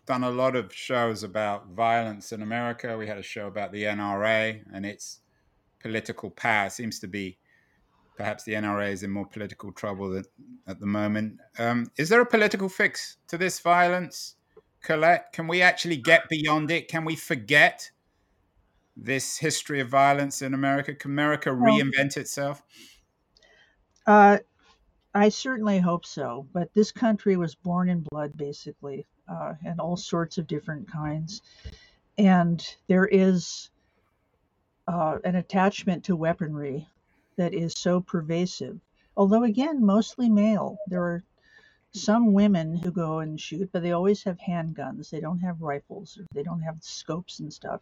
done 0.05 0.23
a 0.23 0.29
lot 0.29 0.55
of 0.55 0.73
shows 0.73 1.23
about 1.23 1.69
violence 1.69 2.31
in 2.31 2.41
America. 2.41 2.97
We 2.97 3.07
had 3.07 3.17
a 3.17 3.23
show 3.23 3.47
about 3.47 3.71
the 3.71 3.83
NRA 3.83 4.61
and 4.73 4.85
its 4.85 5.19
political 5.79 6.29
power 6.29 6.69
seems 6.69 6.99
to 6.99 7.07
be 7.07 7.37
perhaps 8.15 8.43
the 8.43 8.53
NRA 8.53 8.91
is 8.91 9.03
in 9.03 9.11
more 9.11 9.25
political 9.25 9.71
trouble 9.71 10.21
at 10.67 10.79
the 10.79 10.85
moment. 10.85 11.39
Um, 11.57 11.87
is 11.97 12.09
there 12.09 12.21
a 12.21 12.25
political 12.25 12.69
fix 12.69 13.17
to 13.27 13.37
this 13.37 13.59
violence, 13.59 14.35
Colette? 14.81 15.31
Can 15.33 15.47
we 15.47 15.61
actually 15.61 15.97
get 15.97 16.29
beyond 16.29 16.71
it? 16.71 16.87
Can 16.87 17.05
we 17.05 17.15
forget 17.15 17.89
this 18.95 19.37
history 19.37 19.79
of 19.79 19.89
violence 19.89 20.41
in 20.41 20.53
America? 20.53 20.93
Can 20.93 21.11
America 21.11 21.49
reinvent 21.49 22.17
itself? 22.17 22.61
Uh, 24.05 24.39
I 25.13 25.29
certainly 25.29 25.79
hope 25.79 26.05
so. 26.05 26.47
But 26.53 26.73
this 26.73 26.91
country 26.91 27.37
was 27.37 27.55
born 27.55 27.89
in 27.89 28.05
blood, 28.11 28.35
basically, 28.35 29.05
uh, 29.27 29.53
and 29.65 29.79
all 29.79 29.97
sorts 29.97 30.37
of 30.37 30.47
different 30.47 30.91
kinds. 30.91 31.41
And 32.17 32.65
there 32.87 33.05
is 33.05 33.69
uh, 34.87 35.17
an 35.23 35.35
attachment 35.35 36.03
to 36.05 36.15
weaponry 36.15 36.87
that 37.37 37.53
is 37.53 37.73
so 37.73 38.01
pervasive. 38.01 38.79
Although, 39.15 39.43
again, 39.43 39.83
mostly 39.83 40.29
male. 40.29 40.77
There 40.87 41.03
are 41.03 41.23
some 41.91 42.33
women 42.33 42.75
who 42.75 42.91
go 42.91 43.19
and 43.19 43.39
shoot, 43.39 43.69
but 43.71 43.83
they 43.83 43.91
always 43.91 44.23
have 44.23 44.37
handguns. 44.37 45.09
They 45.09 45.19
don't 45.19 45.39
have 45.39 45.61
rifles. 45.61 46.17
Or 46.17 46.25
they 46.33 46.43
don't 46.43 46.61
have 46.61 46.77
scopes 46.81 47.39
and 47.39 47.51
stuff. 47.53 47.81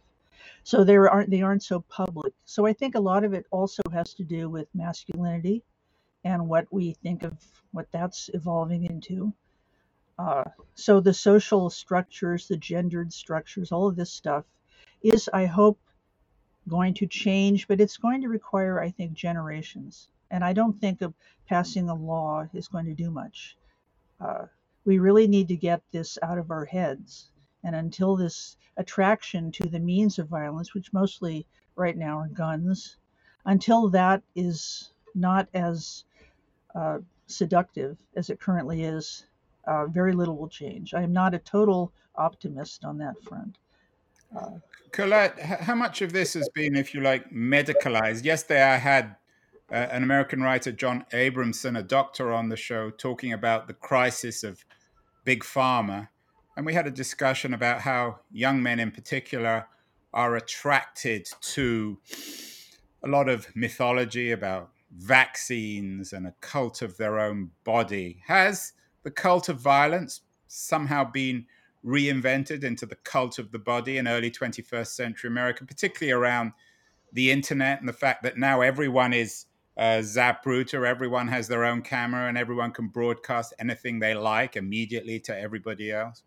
So 0.64 0.84
they 0.84 0.96
aren't 0.96 1.30
they 1.30 1.42
aren't 1.42 1.62
so 1.62 1.80
public. 1.80 2.32
So 2.44 2.66
I 2.66 2.72
think 2.72 2.94
a 2.94 3.00
lot 3.00 3.24
of 3.24 3.32
it 3.32 3.46
also 3.50 3.82
has 3.92 4.14
to 4.14 4.24
do 4.24 4.48
with 4.48 4.68
masculinity 4.74 5.62
and 6.24 6.48
what 6.48 6.66
we 6.70 6.94
think 7.02 7.22
of 7.24 7.32
what 7.72 7.90
that's 7.92 8.30
evolving 8.34 8.84
into. 8.84 9.32
Uh, 10.18 10.44
so 10.74 11.00
the 11.00 11.14
social 11.14 11.70
structures, 11.70 12.46
the 12.46 12.56
gendered 12.56 13.12
structures, 13.12 13.72
all 13.72 13.88
of 13.88 13.96
this 13.96 14.12
stuff 14.12 14.44
is, 15.02 15.28
I 15.32 15.46
hope, 15.46 15.80
going 16.68 16.94
to 16.94 17.06
change, 17.06 17.66
but 17.66 17.80
it's 17.80 17.96
going 17.96 18.20
to 18.22 18.28
require, 18.28 18.80
I 18.80 18.90
think, 18.90 19.14
generations. 19.14 20.08
And 20.30 20.44
I 20.44 20.52
don't 20.52 20.78
think 20.78 21.02
of 21.02 21.12
passing 21.48 21.88
a 21.88 21.94
law 21.94 22.46
is 22.54 22.68
going 22.68 22.86
to 22.86 22.94
do 22.94 23.10
much. 23.10 23.56
Uh, 24.20 24.46
we 24.84 24.98
really 24.98 25.26
need 25.26 25.48
to 25.48 25.56
get 25.56 25.82
this 25.90 26.18
out 26.22 26.38
of 26.38 26.50
our 26.50 26.64
heads. 26.64 27.31
And 27.64 27.76
until 27.76 28.16
this 28.16 28.56
attraction 28.76 29.52
to 29.52 29.68
the 29.68 29.80
means 29.80 30.18
of 30.18 30.28
violence, 30.28 30.74
which 30.74 30.92
mostly 30.92 31.46
right 31.76 31.96
now 31.96 32.18
are 32.18 32.28
guns, 32.28 32.96
until 33.44 33.88
that 33.90 34.22
is 34.34 34.92
not 35.14 35.48
as 35.54 36.04
uh, 36.74 36.98
seductive 37.26 37.98
as 38.16 38.30
it 38.30 38.40
currently 38.40 38.82
is, 38.82 39.26
uh, 39.66 39.86
very 39.86 40.12
little 40.12 40.36
will 40.36 40.48
change. 40.48 40.94
I 40.94 41.02
am 41.02 41.12
not 41.12 41.34
a 41.34 41.38
total 41.38 41.92
optimist 42.16 42.84
on 42.84 42.98
that 42.98 43.14
front. 43.22 43.58
Uh, 44.36 44.58
Colette, 44.92 45.38
how 45.38 45.74
much 45.74 46.02
of 46.02 46.12
this 46.12 46.34
has 46.34 46.48
been, 46.54 46.76
if 46.76 46.94
you 46.94 47.00
like, 47.00 47.30
medicalized? 47.30 48.24
Yesterday, 48.24 48.62
I 48.62 48.76
had 48.76 49.16
uh, 49.70 49.74
an 49.74 50.02
American 50.02 50.42
writer, 50.42 50.72
John 50.72 51.06
Abramson, 51.12 51.78
a 51.78 51.82
doctor, 51.82 52.32
on 52.32 52.48
the 52.48 52.56
show 52.56 52.90
talking 52.90 53.32
about 53.32 53.68
the 53.68 53.74
crisis 53.74 54.42
of 54.42 54.64
big 55.24 55.44
pharma. 55.44 56.08
And 56.56 56.66
we 56.66 56.74
had 56.74 56.86
a 56.86 56.90
discussion 56.90 57.54
about 57.54 57.80
how 57.80 58.20
young 58.30 58.62
men 58.62 58.78
in 58.78 58.90
particular 58.90 59.66
are 60.12 60.36
attracted 60.36 61.26
to 61.40 61.98
a 63.02 63.08
lot 63.08 63.28
of 63.28 63.46
mythology 63.56 64.30
about 64.30 64.70
vaccines 64.94 66.12
and 66.12 66.26
a 66.26 66.34
cult 66.40 66.82
of 66.82 66.96
their 66.98 67.18
own 67.18 67.50
body. 67.64 68.22
Has 68.26 68.74
the 69.02 69.10
cult 69.10 69.48
of 69.48 69.58
violence 69.58 70.20
somehow 70.46 71.10
been 71.10 71.46
reinvented 71.84 72.62
into 72.62 72.86
the 72.86 72.96
cult 72.96 73.38
of 73.38 73.50
the 73.50 73.58
body 73.58 73.96
in 73.96 74.06
early 74.06 74.30
21st 74.30 74.88
century 74.88 75.28
America, 75.28 75.64
particularly 75.64 76.12
around 76.12 76.52
the 77.12 77.30
internet 77.30 77.80
and 77.80 77.88
the 77.88 77.94
fact 77.94 78.22
that 78.22 78.36
now 78.36 78.60
everyone 78.60 79.12
is 79.12 79.46
uh, 79.76 80.02
Zapruder, 80.02 80.86
everyone 80.86 81.28
has 81.28 81.48
their 81.48 81.64
own 81.64 81.82
camera 81.82 82.28
and 82.28 82.36
everyone 82.36 82.72
can 82.72 82.88
broadcast 82.88 83.54
anything 83.58 83.98
they 83.98 84.14
like 84.14 84.56
immediately 84.56 85.18
to 85.20 85.36
everybody 85.36 85.90
else? 85.90 86.22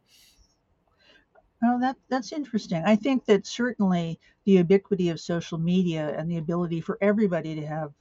Oh, 1.63 1.79
that 1.79 1.97
that's 2.09 2.31
interesting. 2.31 2.83
I 2.85 2.95
think 2.95 3.25
that 3.25 3.45
certainly 3.45 4.19
the 4.45 4.53
ubiquity 4.53 5.09
of 5.09 5.19
social 5.19 5.57
media 5.57 6.15
and 6.17 6.29
the 6.29 6.37
ability 6.37 6.81
for 6.81 6.97
everybody 7.01 7.55
to 7.55 7.65
have 7.65 7.93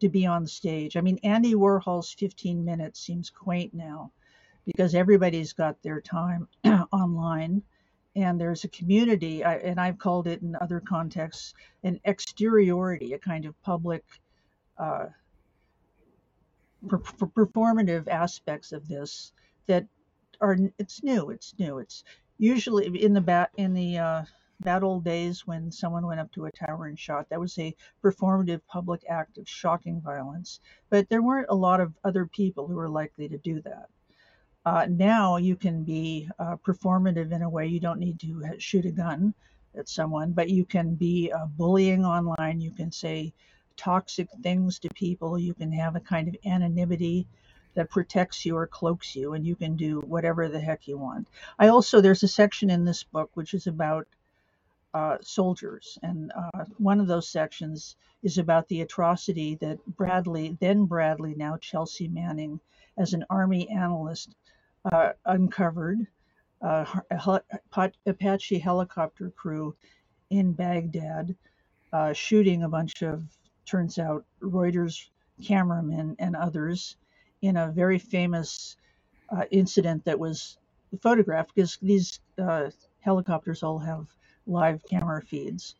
to 0.00 0.08
be 0.08 0.26
on 0.26 0.46
stage. 0.46 0.96
I 0.96 1.00
mean, 1.00 1.18
Andy 1.22 1.54
Warhol's 1.54 2.12
15 2.12 2.64
minutes 2.64 3.00
seems 3.00 3.30
quaint 3.30 3.74
now 3.74 4.10
because 4.64 4.94
everybody's 4.94 5.52
got 5.52 5.82
their 5.82 6.00
time 6.00 6.48
online 6.92 7.62
and 8.14 8.40
there's 8.40 8.64
a 8.64 8.68
community 8.68 9.42
and 9.42 9.80
i've 9.80 9.98
called 9.98 10.26
it 10.26 10.42
in 10.42 10.56
other 10.60 10.80
contexts 10.80 11.54
an 11.82 11.98
exteriority 12.04 13.12
a 13.14 13.18
kind 13.18 13.44
of 13.46 13.60
public 13.62 14.04
uh, 14.78 15.06
per- 16.88 16.98
performative 16.98 18.08
aspects 18.08 18.72
of 18.72 18.86
this 18.88 19.32
that 19.66 19.86
are 20.40 20.56
it's 20.78 21.02
new 21.02 21.30
it's 21.30 21.54
new 21.58 21.78
it's 21.78 22.04
usually 22.42 22.86
in 23.02 23.12
the 23.14 23.20
bat 23.20 23.50
in 23.56 23.72
the 23.72 23.98
uh, 23.98 24.22
bad 24.60 24.82
old 24.82 25.04
days 25.04 25.46
when 25.46 25.70
someone 25.70 26.06
went 26.06 26.20
up 26.20 26.30
to 26.32 26.46
a 26.46 26.52
tower 26.52 26.86
and 26.86 26.98
shot 26.98 27.28
that 27.28 27.40
was 27.40 27.58
a 27.58 27.74
performative 28.02 28.60
public 28.66 29.02
act 29.08 29.38
of 29.38 29.48
shocking 29.48 30.00
violence 30.00 30.60
but 30.90 31.08
there 31.08 31.22
weren't 31.22 31.46
a 31.50 31.54
lot 31.54 31.80
of 31.80 31.94
other 32.04 32.26
people 32.26 32.66
who 32.66 32.74
were 32.74 32.88
likely 32.88 33.28
to 33.28 33.38
do 33.38 33.60
that 33.60 33.88
uh, 34.64 34.86
now 34.90 35.36
you 35.36 35.56
can 35.56 35.82
be 35.82 36.28
uh, 36.38 36.56
performative 36.56 37.32
in 37.32 37.42
a 37.42 37.50
way 37.50 37.66
you 37.66 37.80
don't 37.80 37.98
need 37.98 38.18
to 38.20 38.42
shoot 38.58 38.86
a 38.86 38.92
gun 38.92 39.34
at 39.76 39.88
someone, 39.88 40.32
but 40.32 40.50
you 40.50 40.64
can 40.64 40.94
be 40.94 41.32
uh, 41.32 41.46
bullying 41.46 42.04
online. 42.04 42.60
You 42.60 42.70
can 42.70 42.92
say 42.92 43.32
toxic 43.76 44.28
things 44.42 44.78
to 44.80 44.88
people. 44.94 45.38
You 45.38 45.54
can 45.54 45.72
have 45.72 45.96
a 45.96 46.00
kind 46.00 46.28
of 46.28 46.36
anonymity 46.44 47.26
that 47.74 47.90
protects 47.90 48.44
you 48.44 48.56
or 48.56 48.66
cloaks 48.66 49.16
you, 49.16 49.32
and 49.34 49.46
you 49.46 49.56
can 49.56 49.76
do 49.76 50.00
whatever 50.00 50.48
the 50.48 50.60
heck 50.60 50.86
you 50.86 50.98
want. 50.98 51.26
I 51.58 51.68
also, 51.68 52.00
there's 52.00 52.22
a 52.22 52.28
section 52.28 52.70
in 52.70 52.84
this 52.84 53.02
book 53.02 53.30
which 53.34 53.54
is 53.54 53.66
about 53.66 54.06
uh, 54.94 55.16
soldiers. 55.22 55.98
And 56.02 56.32
uh, 56.36 56.64
one 56.78 57.00
of 57.00 57.06
those 57.06 57.28
sections 57.28 57.96
is 58.22 58.38
about 58.38 58.68
the 58.68 58.82
atrocity 58.82 59.54
that 59.56 59.78
Bradley, 59.96 60.56
then 60.60 60.84
Bradley, 60.84 61.34
now 61.34 61.56
Chelsea 61.56 62.08
Manning, 62.08 62.60
as 62.98 63.14
an 63.14 63.24
Army 63.30 63.68
analyst, 63.70 64.34
uh, 64.92 65.12
uncovered 65.24 66.06
uh, 66.60 66.84
a 67.10 67.90
Apache 68.06 68.58
helicopter 68.58 69.30
crew 69.30 69.74
in 70.30 70.52
Baghdad 70.52 71.34
uh, 71.92 72.12
shooting 72.12 72.62
a 72.62 72.68
bunch 72.68 73.02
of, 73.02 73.22
turns 73.64 73.98
out, 73.98 74.24
Reuters 74.40 75.08
cameramen 75.42 76.16
and 76.18 76.36
others 76.36 76.96
in 77.42 77.56
a 77.56 77.72
very 77.72 77.98
famous 77.98 78.76
uh, 79.30 79.44
incident 79.50 80.04
that 80.04 80.18
was 80.18 80.56
photographed 81.00 81.54
because 81.54 81.78
these 81.82 82.20
uh, 82.38 82.70
helicopters 83.00 83.62
all 83.62 83.78
have 83.78 84.06
live 84.46 84.82
camera 84.88 85.22
feeds 85.22 85.74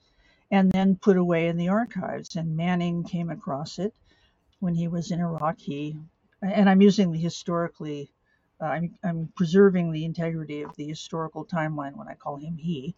and 0.51 0.71
then 0.73 0.97
put 0.97 1.17
away 1.17 1.49
in 1.49 1.57
the 1.57 1.69
archives. 1.69 2.37
And 2.37 2.57
Manning 2.57 3.05
came 3.05 3.31
across 3.31 3.79
it 3.79 3.95
when 4.61 4.75
he 4.75 4.89
was 4.89 5.11
in 5.11 5.21
Iraq. 5.21 5.59
He, 5.59 5.97
and 6.43 6.69
I'm 6.69 6.83
using 6.83 7.13
the 7.13 7.19
historically, 7.19 8.11
uh, 8.61 8.67
I'm, 8.67 8.95
I'm 9.05 9.33
preserving 9.35 9.93
the 9.93 10.05
integrity 10.05 10.63
of 10.63 10.75
the 10.77 10.87
historical 10.87 11.45
timeline 11.45 11.97
when 11.97 12.09
I 12.09 12.15
call 12.15 12.37
him 12.37 12.57
he. 12.57 12.95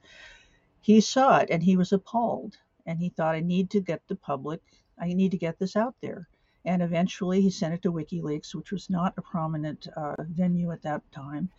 He 0.80 1.00
saw 1.00 1.38
it 1.38 1.48
and 1.50 1.62
he 1.62 1.76
was 1.76 1.92
appalled 1.92 2.56
and 2.86 2.98
he 2.98 3.08
thought, 3.08 3.34
I 3.34 3.40
need 3.40 3.70
to 3.70 3.80
get 3.80 4.02
the 4.08 4.16
public, 4.16 4.60
I 4.98 5.12
need 5.12 5.30
to 5.30 5.38
get 5.38 5.58
this 5.58 5.76
out 5.76 5.94
there. 6.02 6.28
And 6.64 6.82
eventually 6.82 7.40
he 7.40 7.50
sent 7.50 7.74
it 7.74 7.82
to 7.82 7.92
WikiLeaks, 7.92 8.54
which 8.54 8.72
was 8.72 8.88
not 8.88 9.14
a 9.16 9.22
prominent 9.22 9.86
uh, 9.96 10.14
venue 10.18 10.70
at 10.72 10.82
that 10.82 11.02
time. 11.12 11.50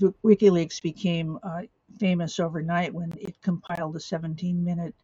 WikiLeaks 0.00 0.80
became 0.82 1.38
uh, 1.42 1.62
famous 1.98 2.38
overnight 2.38 2.92
when 2.94 3.12
it 3.20 3.40
compiled 3.42 3.96
a 3.96 4.00
17 4.00 4.62
minute 4.64 4.94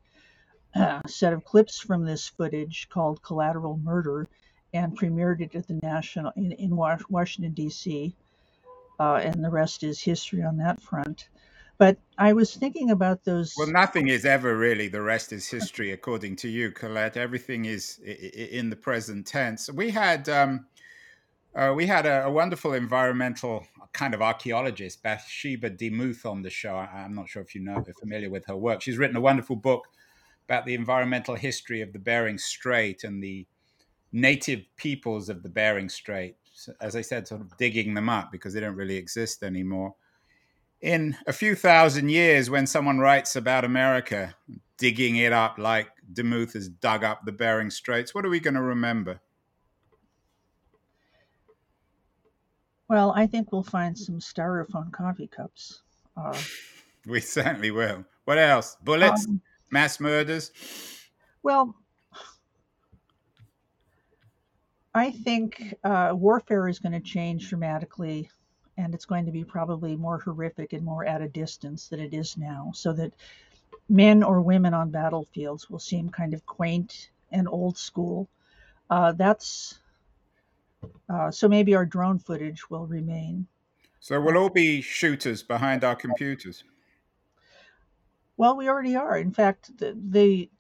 uh, 0.75 1.01
set 1.07 1.33
of 1.33 1.45
clips 1.45 1.81
from 1.81 2.05
this 2.05 2.29
footage 2.29 2.89
called 2.89 3.23
Collateral 3.23 3.79
Murder 3.79 4.29
and 4.75 4.97
premiered 4.97 5.41
it 5.41 5.55
at 5.55 5.67
the 5.67 5.75
National 5.83 6.33
in, 6.37 6.53
in 6.53 6.77
Washington, 6.77 7.53
D.C. 7.53 8.15
Uh, 8.99 9.17
and 9.17 9.45
the 9.45 9.51
rest 9.51 9.83
is 9.83 10.01
history 10.01 10.43
on 10.43 10.57
that 10.59 10.81
front. 10.81 11.29
But 11.83 11.99
I 12.17 12.33
was 12.33 12.55
thinking 12.55 12.93
about 12.93 13.25
those. 13.25 13.55
Well, 13.59 13.67
nothing 13.67 14.07
is 14.07 14.25
ever 14.25 14.57
really 14.57 14.87
the 14.87 15.03
rest 15.03 15.33
is 15.33 15.49
history, 15.49 15.91
according 15.91 16.37
to 16.37 16.49
you, 16.49 16.71
Colette. 16.71 17.17
Everything 17.17 17.65
is 17.65 17.99
in 17.99 18.71
the 18.71 18.77
present 18.77 19.27
tense. 19.27 19.69
We 19.69 19.91
had 19.91 20.29
um, 20.29 20.67
uh, 21.57 21.73
we 21.75 21.87
had 21.87 22.07
a, 22.07 22.27
a, 22.27 22.31
wonderful 22.31 22.75
environmental 22.75 23.67
kind 23.93 24.15
of 24.15 24.23
archaeologist, 24.23 25.03
Bathsheba 25.03 25.71
DeMuth, 25.71 26.25
on 26.25 26.43
the 26.43 26.51
show. 26.51 26.77
I'm 26.77 27.17
not 27.17 27.29
sure 27.29 27.43
if 27.43 27.53
you 27.53 27.61
know, 27.61 27.81
if 27.81 27.89
you're 27.89 27.95
familiar 27.95 28.31
with 28.31 28.47
her 28.47 28.57
work. 28.57 28.81
She's 28.81 28.97
written 28.97 29.17
a 29.17 29.21
wonderful 29.21 29.57
book 29.57 29.89
about 30.49 30.67
the 30.67 30.75
environmental 30.75 31.35
history 31.35 31.83
of 31.83 31.93
the 31.93 31.99
Bering 31.99 32.39
Strait 32.39 33.03
and 33.03 33.21
the 33.21 33.45
native 34.13 34.61
peoples 34.77 35.29
of 35.29 35.43
the 35.43 35.49
Bering 35.49 35.89
Strait. 35.89 36.37
As 36.81 36.95
I 36.95 37.01
said, 37.01 37.27
sort 37.27 37.41
of 37.41 37.57
digging 37.57 37.95
them 37.95 38.09
up 38.09 38.31
because 38.31 38.55
they 38.55 38.61
don't 38.61 38.77
really 38.77 38.97
exist 38.97 39.43
anymore 39.43 39.97
in 40.83 41.17
a 41.27 41.33
few 41.33 41.55
thousand 41.55 42.11
years, 42.11 42.51
when 42.51 42.67
someone 42.67 42.99
writes 42.99 43.37
about 43.37 43.65
America, 43.65 44.35
digging 44.77 45.17
it 45.17 45.33
up 45.33 45.57
like 45.59 45.89
DeMuth 46.13 46.55
has 46.55 46.69
dug 46.69 47.05
up 47.05 47.25
the 47.25 47.33
Bering 47.33 47.71
Straits, 47.71 48.15
what 48.15 48.27
are 48.27 48.29
we 48.29 48.41
going 48.41 48.55
to 48.55 48.63
remember? 48.63 49.21
Well, 52.89 53.13
I 53.17 53.27
think 53.27 53.53
we'll 53.53 53.63
find 53.63 53.97
some 53.97 54.19
styrofoam 54.19 54.93
coffee 54.93 55.29
cups. 55.29 55.83
Uh, 56.17 56.37
we 57.07 57.21
certainly 57.21 57.71
will. 57.71 58.05
What 58.25 58.39
else? 58.39 58.77
Bullets? 58.83 59.27
Um, 59.27 59.41
mass 59.71 60.01
murders? 60.01 60.51
Well, 61.43 61.75
I 64.95 65.11
think 65.11 65.75
uh, 65.85 66.11
warfare 66.13 66.69
is 66.69 66.81
going 66.81 66.93
to 66.93 67.01
change 67.01 67.49
dramatically 67.49 68.29
and 68.77 68.95
it's 68.95 69.05
going 69.05 69.27
to 69.27 69.33
be 69.33 69.45
probably 69.45 69.97
more 69.97 70.19
horrific 70.19 70.73
and 70.73 70.85
more 70.85 71.05
at 71.05 71.23
a 71.23 71.29
distance 71.29 71.89
than 71.89 72.01
it 72.01 72.15
is 72.15 72.37
now, 72.37 72.71
so 72.75 72.93
that 72.93 73.13
men 73.89 74.23
or 74.23 74.41
women 74.41 74.75
on 74.75 74.91
battlefields 74.91 75.69
will 75.69 75.79
seem 75.79 76.09
kind 76.09 76.35
of 76.35 76.45
quaint 76.47 77.11
and 77.31 77.49
old 77.49 77.77
school. 77.77 78.29
Uh, 78.91 79.13
that's 79.13 79.79
uh, 81.09 81.31
so 81.31 81.49
maybe 81.49 81.75
our 81.75 81.87
drone 81.87 82.19
footage 82.19 82.69
will 82.71 82.87
remain. 82.87 83.47
So 84.01 84.21
we'll 84.21 84.37
all 84.37 84.51
be 84.51 84.81
shooters 84.81 85.43
behind 85.43 85.85
our 85.85 85.95
computers. 85.95 86.65
Well, 88.37 88.57
we 88.57 88.69
already 88.69 88.97
are. 88.97 89.17
In 89.19 89.33
fact, 89.33 89.77
the, 89.79 89.97
the 89.97 90.51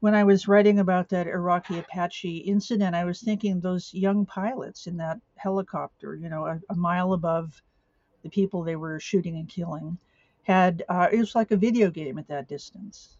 when 0.00 0.14
I 0.14 0.24
was 0.24 0.48
writing 0.48 0.78
about 0.78 1.10
that 1.10 1.26
Iraqi 1.26 1.78
Apache 1.78 2.38
incident, 2.38 2.94
I 2.94 3.04
was 3.04 3.20
thinking 3.20 3.60
those 3.60 3.92
young 3.92 4.24
pilots 4.24 4.86
in 4.86 4.96
that 4.96 5.20
helicopter, 5.36 6.16
you 6.16 6.30
know, 6.30 6.46
a, 6.46 6.60
a 6.70 6.74
mile 6.74 7.12
above 7.12 7.62
the 8.22 8.30
people 8.30 8.62
they 8.62 8.76
were 8.76 8.98
shooting 8.98 9.36
and 9.36 9.48
killing, 9.48 9.98
had 10.42 10.82
uh, 10.88 11.08
it 11.12 11.18
was 11.18 11.34
like 11.34 11.50
a 11.50 11.56
video 11.56 11.90
game 11.90 12.18
at 12.18 12.28
that 12.28 12.48
distance. 12.48 13.18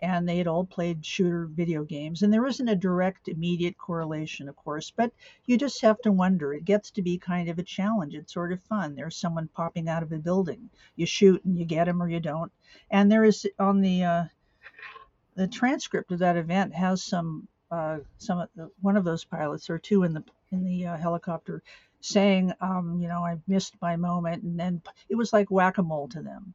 And 0.00 0.28
they 0.28 0.38
had 0.38 0.48
all 0.48 0.64
played 0.64 1.06
shooter 1.06 1.46
video 1.46 1.84
games. 1.84 2.22
And 2.22 2.32
there 2.32 2.46
isn't 2.46 2.68
a 2.68 2.74
direct, 2.74 3.28
immediate 3.28 3.78
correlation, 3.78 4.48
of 4.48 4.56
course, 4.56 4.90
but 4.90 5.12
you 5.44 5.56
just 5.56 5.80
have 5.82 6.00
to 6.00 6.10
wonder. 6.10 6.52
It 6.52 6.64
gets 6.64 6.90
to 6.92 7.02
be 7.02 7.18
kind 7.18 7.48
of 7.48 7.58
a 7.58 7.62
challenge. 7.62 8.14
It's 8.14 8.32
sort 8.32 8.52
of 8.52 8.60
fun. 8.62 8.96
There's 8.96 9.16
someone 9.16 9.48
popping 9.54 9.88
out 9.88 10.02
of 10.02 10.10
a 10.10 10.18
building. 10.18 10.70
You 10.96 11.06
shoot 11.06 11.44
and 11.44 11.56
you 11.56 11.64
get 11.64 11.86
him 11.86 12.02
or 12.02 12.08
you 12.08 12.18
don't. 12.18 12.50
And 12.90 13.12
there 13.12 13.22
is 13.22 13.46
on 13.60 13.80
the 13.80 14.02
uh, 14.02 14.24
the 15.34 15.48
transcript 15.48 16.12
of 16.12 16.20
that 16.20 16.36
event 16.36 16.74
has 16.74 17.02
some 17.02 17.48
uh, 17.70 17.98
some 18.18 18.38
of 18.38 18.48
the, 18.54 18.70
one 18.80 18.96
of 18.96 19.04
those 19.04 19.24
pilots 19.24 19.70
or 19.70 19.78
two 19.78 20.02
in 20.02 20.12
the 20.12 20.22
in 20.50 20.64
the 20.64 20.86
uh, 20.86 20.96
helicopter 20.96 21.62
saying, 22.00 22.52
um, 22.60 22.98
you 23.00 23.08
know, 23.08 23.24
I 23.24 23.38
missed 23.46 23.76
my 23.80 23.96
moment, 23.96 24.42
and 24.42 24.58
then 24.58 24.82
it 25.08 25.14
was 25.14 25.32
like 25.32 25.50
whack-a-mole 25.50 26.08
to 26.08 26.22
them. 26.22 26.52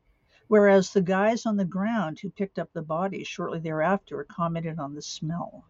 Whereas 0.47 0.91
the 0.91 1.01
guys 1.01 1.45
on 1.45 1.57
the 1.57 1.65
ground 1.65 2.19
who 2.19 2.29
picked 2.29 2.59
up 2.59 2.71
the 2.73 2.81
body 2.81 3.23
shortly 3.23 3.59
thereafter 3.59 4.25
commented 4.29 4.77
on 4.79 4.93
the 4.93 5.01
smell. 5.01 5.65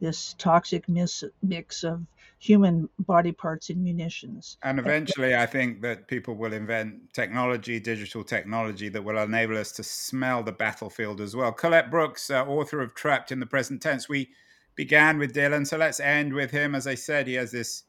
This 0.00 0.34
toxic 0.38 0.88
mix, 0.88 1.22
mix 1.42 1.84
of 1.84 2.02
human 2.38 2.88
body 2.98 3.32
parts 3.32 3.68
and 3.68 3.84
munitions. 3.84 4.56
And 4.62 4.78
eventually, 4.78 5.36
I 5.36 5.44
think 5.44 5.82
that 5.82 6.08
people 6.08 6.34
will 6.34 6.54
invent 6.54 7.12
technology, 7.12 7.78
digital 7.78 8.24
technology, 8.24 8.88
that 8.88 9.04
will 9.04 9.18
enable 9.18 9.58
us 9.58 9.72
to 9.72 9.82
smell 9.82 10.42
the 10.42 10.52
battlefield 10.52 11.20
as 11.20 11.36
well. 11.36 11.52
Colette 11.52 11.90
Brooks, 11.90 12.30
uh, 12.30 12.44
author 12.46 12.80
of 12.80 12.94
Trapped 12.94 13.30
in 13.30 13.40
the 13.40 13.46
Present 13.46 13.82
Tense. 13.82 14.08
We 14.08 14.30
began 14.74 15.18
with 15.18 15.34
Dylan, 15.34 15.66
so 15.66 15.76
let's 15.76 16.00
end 16.00 16.32
with 16.32 16.50
him. 16.50 16.74
As 16.74 16.86
I 16.86 16.94
said, 16.94 17.26
he 17.26 17.34
has 17.34 17.52
this 17.52 17.84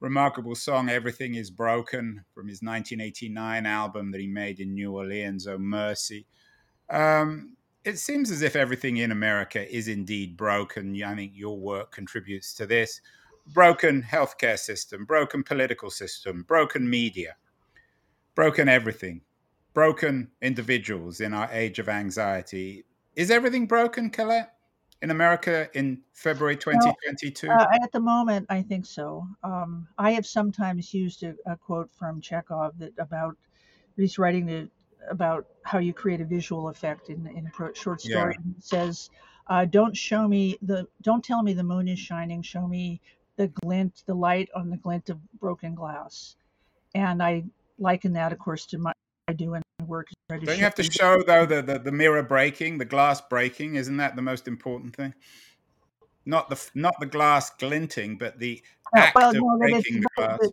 remarkable 0.00 0.54
song, 0.54 0.88
Everything 0.88 1.34
is 1.34 1.50
Broken, 1.50 2.24
from 2.34 2.48
his 2.48 2.62
1989 2.62 3.66
album 3.66 4.12
that 4.12 4.20
he 4.20 4.26
made 4.26 4.60
in 4.60 4.74
New 4.74 4.92
Orleans, 4.92 5.46
Oh 5.46 5.58
Mercy. 5.58 6.26
Um, 6.88 7.56
it 7.84 7.98
seems 7.98 8.30
as 8.30 8.42
if 8.42 8.56
everything 8.56 8.98
in 8.98 9.10
America 9.10 9.68
is 9.74 9.88
indeed 9.88 10.36
broken. 10.36 11.02
I 11.02 11.14
think 11.14 11.32
your 11.34 11.58
work 11.58 11.92
contributes 11.92 12.54
to 12.54 12.66
this 12.66 13.00
broken 13.46 14.02
healthcare 14.02 14.58
system, 14.58 15.04
broken 15.04 15.42
political 15.42 15.90
system, 15.90 16.44
broken 16.46 16.88
media, 16.88 17.36
broken 18.34 18.68
everything, 18.68 19.22
broken 19.72 20.30
individuals 20.42 21.20
in 21.20 21.32
our 21.32 21.48
age 21.52 21.78
of 21.78 21.88
anxiety. 21.88 22.84
Is 23.16 23.30
everything 23.30 23.66
broken, 23.66 24.10
Colette, 24.10 24.52
in 25.02 25.10
America 25.10 25.68
in 25.74 26.02
February 26.12 26.56
2022? 26.56 27.48
Well, 27.48 27.60
uh, 27.60 27.66
at 27.82 27.92
the 27.92 28.00
moment, 28.00 28.46
I 28.50 28.62
think 28.62 28.84
so. 28.84 29.26
Um, 29.42 29.88
I 29.98 30.12
have 30.12 30.26
sometimes 30.26 30.92
used 30.92 31.22
a, 31.22 31.34
a, 31.46 31.56
quote 31.56 31.90
from 31.90 32.20
Chekhov 32.20 32.78
that 32.78 32.92
about 32.98 33.36
he's 33.96 34.18
writing 34.18 34.46
to, 34.48 34.68
about 35.08 35.46
how 35.62 35.78
you 35.78 35.92
create 35.92 36.20
a 36.20 36.24
visual 36.24 36.68
effect 36.68 37.08
in, 37.08 37.26
in 37.26 37.46
a 37.46 37.74
short 37.74 38.00
story. 38.00 38.36
Yeah. 38.38 38.52
Says, 38.58 39.10
uh, 39.48 39.64
"Don't 39.64 39.96
show 39.96 40.28
me 40.28 40.58
the, 40.62 40.86
don't 41.02 41.24
tell 41.24 41.42
me 41.42 41.52
the 41.52 41.64
moon 41.64 41.88
is 41.88 41.98
shining. 41.98 42.42
Show 42.42 42.66
me 42.66 43.00
the 43.36 43.48
glint, 43.48 44.02
the 44.06 44.14
light 44.14 44.50
on 44.54 44.68
the 44.68 44.76
glint 44.76 45.08
of 45.08 45.18
broken 45.38 45.74
glass. 45.74 46.36
And 46.94 47.22
I 47.22 47.44
liken 47.78 48.12
that, 48.12 48.32
of 48.32 48.38
course, 48.38 48.66
to 48.66 48.78
my 48.78 48.92
I 49.28 49.32
do 49.32 49.54
in 49.54 49.62
work. 49.86 50.08
Don't 50.28 50.44
you 50.44 50.56
have 50.56 50.74
to 50.74 50.82
show 50.82 51.22
though 51.22 51.46
the, 51.46 51.62
the, 51.62 51.78
the 51.78 51.92
mirror 51.92 52.22
breaking, 52.22 52.78
the 52.78 52.84
glass 52.84 53.20
breaking? 53.20 53.76
Isn't 53.76 53.96
that 53.98 54.16
the 54.16 54.22
most 54.22 54.48
important 54.48 54.96
thing? 54.96 55.14
Not 56.26 56.50
the 56.50 56.60
not 56.74 56.94
the 57.00 57.06
glass 57.06 57.50
glinting, 57.50 58.18
but 58.18 58.38
the 58.38 58.60
yeah, 58.94 59.02
act 59.04 59.14
well, 59.14 59.30
of 59.30 59.36
no, 59.36 59.56
breaking 59.58 60.00
the 60.00 60.08
glass. 60.16 60.38
That, 60.40 60.52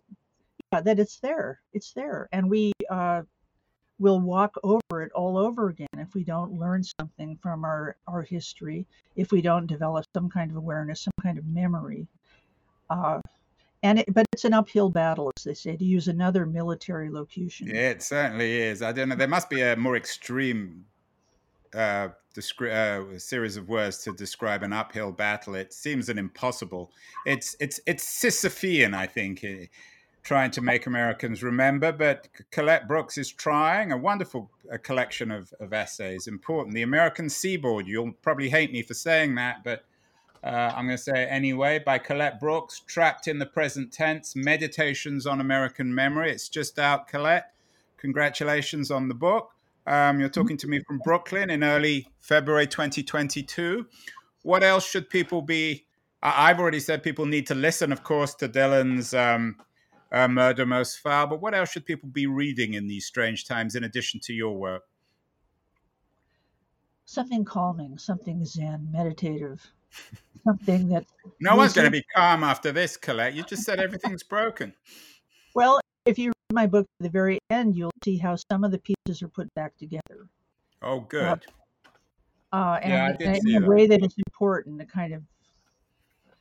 yeah, 0.71 0.81
that 0.81 0.99
it's 0.99 1.19
there. 1.19 1.59
It's 1.73 1.91
there, 1.93 2.29
and 2.31 2.49
we 2.49 2.71
uh, 2.89 3.23
will 3.99 4.19
walk 4.19 4.55
over 4.63 5.01
it 5.01 5.11
all 5.13 5.37
over 5.37 5.69
again 5.69 5.87
if 5.97 6.13
we 6.13 6.23
don't 6.23 6.51
learn 6.53 6.83
something 6.99 7.37
from 7.41 7.63
our 7.63 7.95
our 8.07 8.21
history. 8.21 8.85
If 9.15 9.31
we 9.31 9.41
don't 9.41 9.67
develop 9.67 10.05
some 10.15 10.29
kind 10.29 10.51
of 10.51 10.57
awareness, 10.57 11.01
some 11.01 11.13
kind 11.21 11.37
of 11.37 11.45
memory. 11.45 12.07
Uh, 12.89 13.19
and 13.83 13.99
it, 13.99 14.13
but 14.13 14.25
it's 14.33 14.45
an 14.45 14.53
uphill 14.53 14.89
battle, 14.89 15.31
as 15.37 15.43
they 15.43 15.53
say, 15.53 15.75
to 15.75 15.85
use 15.85 16.07
another 16.07 16.45
military 16.45 17.09
locution. 17.09 17.67
Yeah, 17.67 17.89
it 17.89 18.01
certainly 18.01 18.61
is. 18.61 18.81
I 18.81 18.91
don't 18.91 19.09
know. 19.09 19.15
There 19.15 19.27
must 19.27 19.49
be 19.49 19.61
a 19.61 19.75
more 19.75 19.95
extreme 19.95 20.85
uh, 21.73 22.09
descri- 22.35 22.71
uh, 22.71 23.19
series 23.19 23.57
of 23.57 23.69
words 23.69 23.99
to 23.99 24.13
describe 24.13 24.63
an 24.63 24.73
uphill 24.73 25.11
battle. 25.11 25.55
It 25.55 25.73
seems 25.73 26.09
an 26.09 26.17
impossible. 26.17 26.91
It's 27.25 27.55
it's 27.59 27.79
it's 27.85 28.03
Sisyphean, 28.03 28.95
I 28.95 29.05
think, 29.05 29.43
eh, 29.43 29.65
trying 30.27 30.51
to 30.51 30.59
make 30.59 30.85
Americans 30.85 31.41
remember. 31.41 31.89
But 31.93 32.27
Colette 32.51 32.85
Brooks 32.85 33.17
is 33.17 33.31
trying 33.31 33.93
a 33.93 33.97
wonderful 33.97 34.51
uh, 34.71 34.77
collection 34.77 35.31
of, 35.31 35.53
of 35.61 35.71
essays. 35.71 36.27
Important. 36.27 36.75
The 36.75 36.81
American 36.81 37.29
Seaboard. 37.29 37.87
You'll 37.87 38.11
probably 38.11 38.49
hate 38.49 38.73
me 38.73 38.81
for 38.81 38.93
saying 38.93 39.35
that, 39.35 39.63
but 39.63 39.85
uh, 40.43 40.73
I'm 40.75 40.85
going 40.85 40.97
to 40.97 41.01
say 41.01 41.23
it 41.23 41.29
anyway. 41.31 41.79
By 41.79 41.97
Colette 41.97 42.41
Brooks, 42.41 42.81
trapped 42.81 43.29
in 43.29 43.39
the 43.39 43.45
present 43.45 43.93
tense. 43.93 44.35
Meditations 44.35 45.25
on 45.25 45.39
American 45.39 45.95
memory. 45.95 46.29
It's 46.29 46.49
just 46.49 46.77
out, 46.77 47.07
Colette. 47.07 47.53
Congratulations 47.95 48.91
on 48.91 49.07
the 49.07 49.15
book. 49.15 49.53
Um, 49.85 50.19
you're 50.19 50.27
talking 50.27 50.57
to 50.57 50.67
me 50.67 50.81
from 50.81 50.99
Brooklyn 50.99 51.49
in 51.49 51.63
early 51.63 52.09
February 52.19 52.67
2022. 52.67 53.87
What 54.43 54.61
else 54.61 54.85
should 54.85 55.09
people 55.09 55.41
be? 55.41 55.85
I've 56.21 56.59
already 56.59 56.81
said 56.81 57.01
people 57.01 57.25
need 57.25 57.47
to 57.47 57.55
listen, 57.55 57.93
of 57.93 58.03
course, 58.03 58.35
to 58.35 58.49
Dylan's 58.49 59.13
um, 59.13 59.55
uh, 60.11 60.27
Murder 60.27 60.65
Most 60.65 60.99
Foul, 60.99 61.27
but 61.27 61.41
what 61.41 61.53
else 61.53 61.71
should 61.71 61.85
people 61.85 62.09
be 62.09 62.27
reading 62.27 62.73
in 62.73 62.87
these 62.87 63.05
strange 63.05 63.45
times 63.45 63.75
in 63.75 63.83
addition 63.83 64.19
to 64.21 64.33
your 64.33 64.55
work? 64.57 64.83
Something 67.05 67.45
calming, 67.45 67.97
something 67.97 68.43
zen, 68.45 68.89
meditative, 68.91 69.65
something 70.43 70.89
that. 70.89 71.05
No 71.39 71.55
one's 71.55 71.73
going 71.73 71.85
to 71.85 71.91
be 71.91 72.03
calm 72.15 72.43
after 72.43 72.71
this, 72.71 72.97
Colette. 72.97 73.33
You 73.33 73.43
just 73.43 73.63
said 73.63 73.79
everything's 73.79 74.23
broken. 74.23 74.73
Well, 75.53 75.79
if 76.05 76.17
you 76.19 76.27
read 76.27 76.53
my 76.53 76.67
book 76.67 76.85
to 76.99 77.03
the 77.03 77.09
very 77.09 77.39
end, 77.49 77.75
you'll 77.75 77.91
see 78.03 78.17
how 78.17 78.37
some 78.51 78.63
of 78.63 78.71
the 78.71 78.79
pieces 78.79 79.21
are 79.21 79.27
put 79.27 79.53
back 79.55 79.77
together. 79.77 80.27
Oh, 80.81 81.01
good. 81.01 81.45
Uh, 82.51 82.55
uh, 82.55 82.79
and, 82.81 83.17
yeah, 83.19 83.35
in 83.45 83.63
a 83.63 83.67
way 83.67 83.87
that 83.87 84.03
is 84.03 84.15
important, 84.29 84.79
to 84.79 84.85
kind 84.85 85.13
of. 85.13 85.23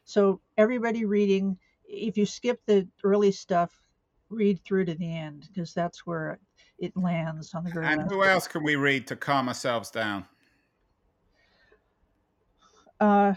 So 0.04 0.40
everybody 0.56 1.04
reading, 1.04 1.58
if 1.88 2.16
you 2.16 2.26
skip 2.26 2.60
the 2.66 2.86
early 3.04 3.32
stuff, 3.32 3.80
read 4.28 4.62
through 4.64 4.84
to 4.86 4.94
the 4.94 5.16
end 5.16 5.48
because 5.52 5.72
that's 5.72 6.06
where 6.06 6.38
it 6.78 6.96
lands 6.96 7.54
on 7.54 7.64
the 7.64 7.70
very. 7.70 7.86
And 7.86 8.02
who 8.02 8.24
else 8.24 8.48
can 8.48 8.62
we 8.62 8.76
read 8.76 9.06
to 9.08 9.16
calm 9.16 9.48
ourselves 9.48 9.90
down? 9.90 10.26
Uh, 13.00 13.34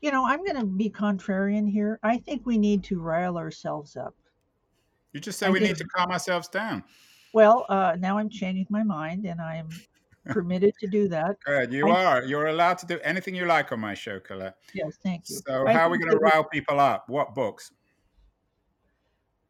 you 0.00 0.10
know, 0.10 0.24
I'm 0.24 0.44
going 0.44 0.58
to 0.58 0.66
be 0.66 0.88
contrarian 0.88 1.68
here. 1.68 1.98
I 2.02 2.18
think 2.18 2.46
we 2.46 2.58
need 2.58 2.84
to 2.84 3.00
rile 3.00 3.36
ourselves 3.36 3.96
up. 3.96 4.14
You 5.12 5.20
just 5.20 5.38
said 5.38 5.48
I 5.48 5.52
we 5.52 5.58
think, 5.58 5.70
need 5.70 5.78
to 5.78 5.88
calm 5.88 6.10
ourselves 6.10 6.48
down. 6.48 6.84
Well, 7.32 7.66
uh, 7.68 7.96
now 7.98 8.18
I'm 8.18 8.28
changing 8.28 8.66
my 8.70 8.82
mind, 8.82 9.24
and 9.26 9.40
I'm 9.40 9.68
permitted 10.26 10.74
to 10.80 10.86
do 10.86 11.08
that. 11.08 11.36
Good, 11.44 11.72
you 11.72 11.88
I, 11.88 12.04
are. 12.04 12.24
You're 12.24 12.46
allowed 12.48 12.78
to 12.78 12.86
do 12.86 12.98
anything 13.00 13.34
you 13.34 13.46
like 13.46 13.72
on 13.72 13.80
my 13.80 13.94
show, 13.94 14.20
Colette. 14.20 14.56
Yes, 14.74 14.98
thank 15.02 15.28
you. 15.28 15.40
So, 15.46 15.66
I 15.66 15.72
how 15.72 15.86
are 15.86 15.90
we 15.90 15.98
going 15.98 16.10
to 16.10 16.18
rile 16.18 16.44
people 16.44 16.80
up? 16.80 17.08
What 17.08 17.34
books? 17.34 17.72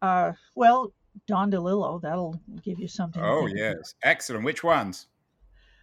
Uh, 0.02 0.32
well, 0.54 0.92
Don 1.26 1.50
DeLillo. 1.50 2.00
That'll 2.00 2.40
give 2.62 2.78
you 2.78 2.88
something. 2.88 3.22
Oh 3.22 3.46
yes, 3.46 3.74
about. 3.74 4.10
excellent. 4.10 4.44
Which 4.44 4.64
ones? 4.64 5.08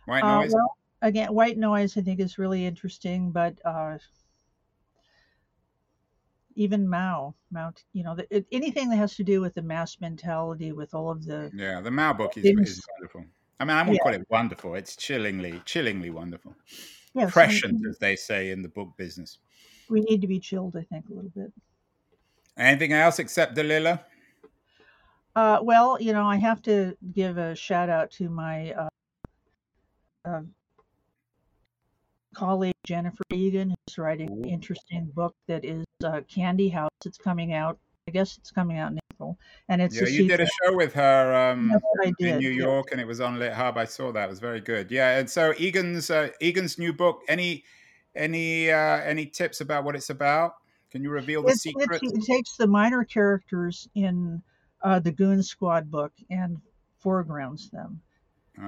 White 0.05 0.23
uh, 0.23 0.41
noise. 0.41 0.53
Well, 0.53 0.77
again, 1.01 1.33
white 1.33 1.57
noise. 1.57 1.97
I 1.97 2.01
think 2.01 2.19
is 2.19 2.37
really 2.37 2.65
interesting, 2.65 3.31
but 3.31 3.59
uh, 3.65 3.97
even 6.55 6.89
Mao, 6.89 7.35
Mao, 7.51 7.71
you 7.93 8.03
know, 8.03 8.15
the, 8.15 8.35
it, 8.35 8.47
anything 8.51 8.89
that 8.89 8.95
has 8.95 9.15
to 9.17 9.23
do 9.23 9.41
with 9.41 9.53
the 9.53 9.61
mass 9.61 9.97
mentality, 10.01 10.71
with 10.71 10.93
all 10.93 11.11
of 11.11 11.25
the 11.25 11.51
yeah, 11.53 11.81
the 11.81 11.91
Mao 11.91 12.13
book 12.13 12.37
is, 12.37 12.45
is 12.45 12.83
wonderful. 12.97 13.25
I 13.59 13.65
mean, 13.65 13.75
I 13.75 13.81
wouldn't 13.81 13.97
yeah. 13.97 14.03
call 14.03 14.21
it 14.21 14.27
wonderful; 14.29 14.75
it's 14.75 14.95
chillingly, 14.95 15.61
chillingly 15.65 16.09
wonderful. 16.11 16.55
Yes, 17.13 17.31
Prescient, 17.31 17.85
as 17.87 17.97
they 17.97 18.15
say 18.15 18.51
in 18.51 18.61
the 18.61 18.69
book 18.69 18.89
business. 18.97 19.39
We 19.89 20.01
need 20.01 20.21
to 20.21 20.27
be 20.27 20.39
chilled, 20.39 20.75
I 20.75 20.83
think, 20.83 21.09
a 21.09 21.13
little 21.13 21.31
bit. 21.35 21.51
Anything 22.57 22.93
else 22.93 23.19
except 23.19 23.55
DeLillo? 23.55 23.99
Uh, 25.35 25.59
well, 25.61 26.01
you 26.01 26.13
know, 26.13 26.25
I 26.25 26.37
have 26.37 26.61
to 26.63 26.97
give 27.13 27.37
a 27.37 27.55
shout 27.55 27.89
out 27.89 28.11
to 28.11 28.29
my 28.29 28.71
uh, 28.73 28.89
uh, 30.25 30.41
colleague 32.35 32.73
Jennifer 32.85 33.23
Egan, 33.31 33.69
who's 33.69 33.97
writing 33.97 34.31
an 34.31 34.45
interesting 34.45 35.11
book 35.13 35.35
that 35.47 35.63
is 35.63 35.85
uh, 36.03 36.21
Candy 36.27 36.69
House. 36.69 36.89
It's 37.05 37.17
coming 37.17 37.53
out. 37.53 37.77
I 38.07 38.11
guess 38.11 38.37
it's 38.37 38.51
coming 38.51 38.77
out 38.77 38.93
and 39.69 39.81
it's 39.81 39.99
yeah. 39.99 40.07
You 40.07 40.27
did 40.27 40.41
a 40.41 40.47
show 40.47 40.75
with 40.75 40.93
her 40.93 41.35
um, 41.35 41.71
in 42.19 42.37
New 42.37 42.49
York, 42.49 42.87
yeah. 42.87 42.93
and 42.93 43.01
it 43.01 43.07
was 43.07 43.21
on 43.21 43.39
Lit 43.39 43.53
Hub. 43.53 43.77
I 43.77 43.85
saw 43.85 44.11
that; 44.11 44.25
it 44.25 44.29
was 44.29 44.39
very 44.39 44.61
good. 44.61 44.91
Yeah, 44.91 45.17
and 45.17 45.29
so 45.29 45.53
Egan's 45.57 46.09
uh, 46.09 46.29
Egan's 46.39 46.77
new 46.77 46.93
book. 46.93 47.21
Any 47.27 47.63
any 48.15 48.71
uh, 48.71 49.01
any 49.01 49.25
tips 49.25 49.61
about 49.61 49.83
what 49.83 49.95
it's 49.95 50.09
about? 50.09 50.53
Can 50.91 51.03
you 51.03 51.09
reveal 51.09 51.43
the 51.43 51.53
secret? 51.53 51.99
It 52.01 52.23
takes 52.25 52.55
the 52.55 52.67
minor 52.67 53.03
characters 53.03 53.87
in 53.95 54.41
uh, 54.81 54.99
the 54.99 55.11
Goon 55.11 55.43
Squad 55.43 55.91
book 55.91 56.13
and 56.29 56.57
foregrounds 56.99 57.69
them. 57.69 58.01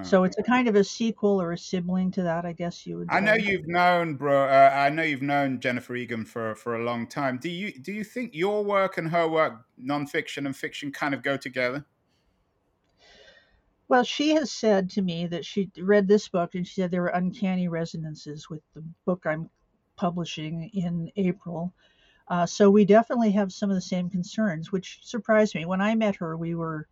So 0.03 0.23
it's 0.23 0.37
a 0.37 0.43
kind 0.43 0.67
of 0.67 0.75
a 0.75 0.83
sequel 0.83 1.41
or 1.41 1.51
a 1.51 1.57
sibling 1.57 2.11
to 2.11 2.21
that, 2.23 2.45
I 2.45 2.53
guess 2.53 2.85
you 2.85 2.97
would. 2.97 3.07
I 3.09 3.19
know 3.19 3.33
you've 3.33 3.67
known, 3.67 4.15
bro. 4.15 4.43
Uh, 4.43 4.71
I 4.71 4.89
know 4.89 5.01
you've 5.01 5.23
known 5.23 5.59
Jennifer 5.59 5.95
Egan 5.95 6.25
for 6.25 6.53
for 6.55 6.75
a 6.75 6.83
long 6.83 7.07
time. 7.07 7.39
Do 7.39 7.49
you 7.49 7.71
do 7.71 7.91
you 7.91 8.03
think 8.03 8.35
your 8.35 8.63
work 8.63 8.97
and 8.99 9.09
her 9.09 9.27
work, 9.27 9.65
nonfiction 9.83 10.45
and 10.45 10.55
fiction, 10.55 10.91
kind 10.91 11.15
of 11.15 11.23
go 11.23 11.37
together? 11.37 11.85
Well, 13.87 14.03
she 14.03 14.35
has 14.35 14.51
said 14.51 14.91
to 14.91 15.01
me 15.01 15.25
that 15.25 15.43
she 15.43 15.71
read 15.79 16.07
this 16.07 16.29
book 16.29 16.53
and 16.53 16.67
she 16.67 16.81
said 16.81 16.91
there 16.91 17.01
were 17.01 17.07
uncanny 17.07 17.67
resonances 17.67 18.47
with 18.47 18.61
the 18.75 18.83
book 19.05 19.25
I'm 19.25 19.49
publishing 19.95 20.69
in 20.73 21.11
April. 21.15 21.73
Uh, 22.27 22.45
so 22.45 22.69
we 22.69 22.85
definitely 22.85 23.31
have 23.31 23.51
some 23.51 23.71
of 23.71 23.75
the 23.75 23.81
same 23.81 24.07
concerns, 24.07 24.71
which 24.71 24.99
surprised 25.01 25.55
me. 25.55 25.65
When 25.65 25.81
I 25.81 25.95
met 25.95 26.15
her, 26.17 26.37
we 26.37 26.53
were 26.53 26.87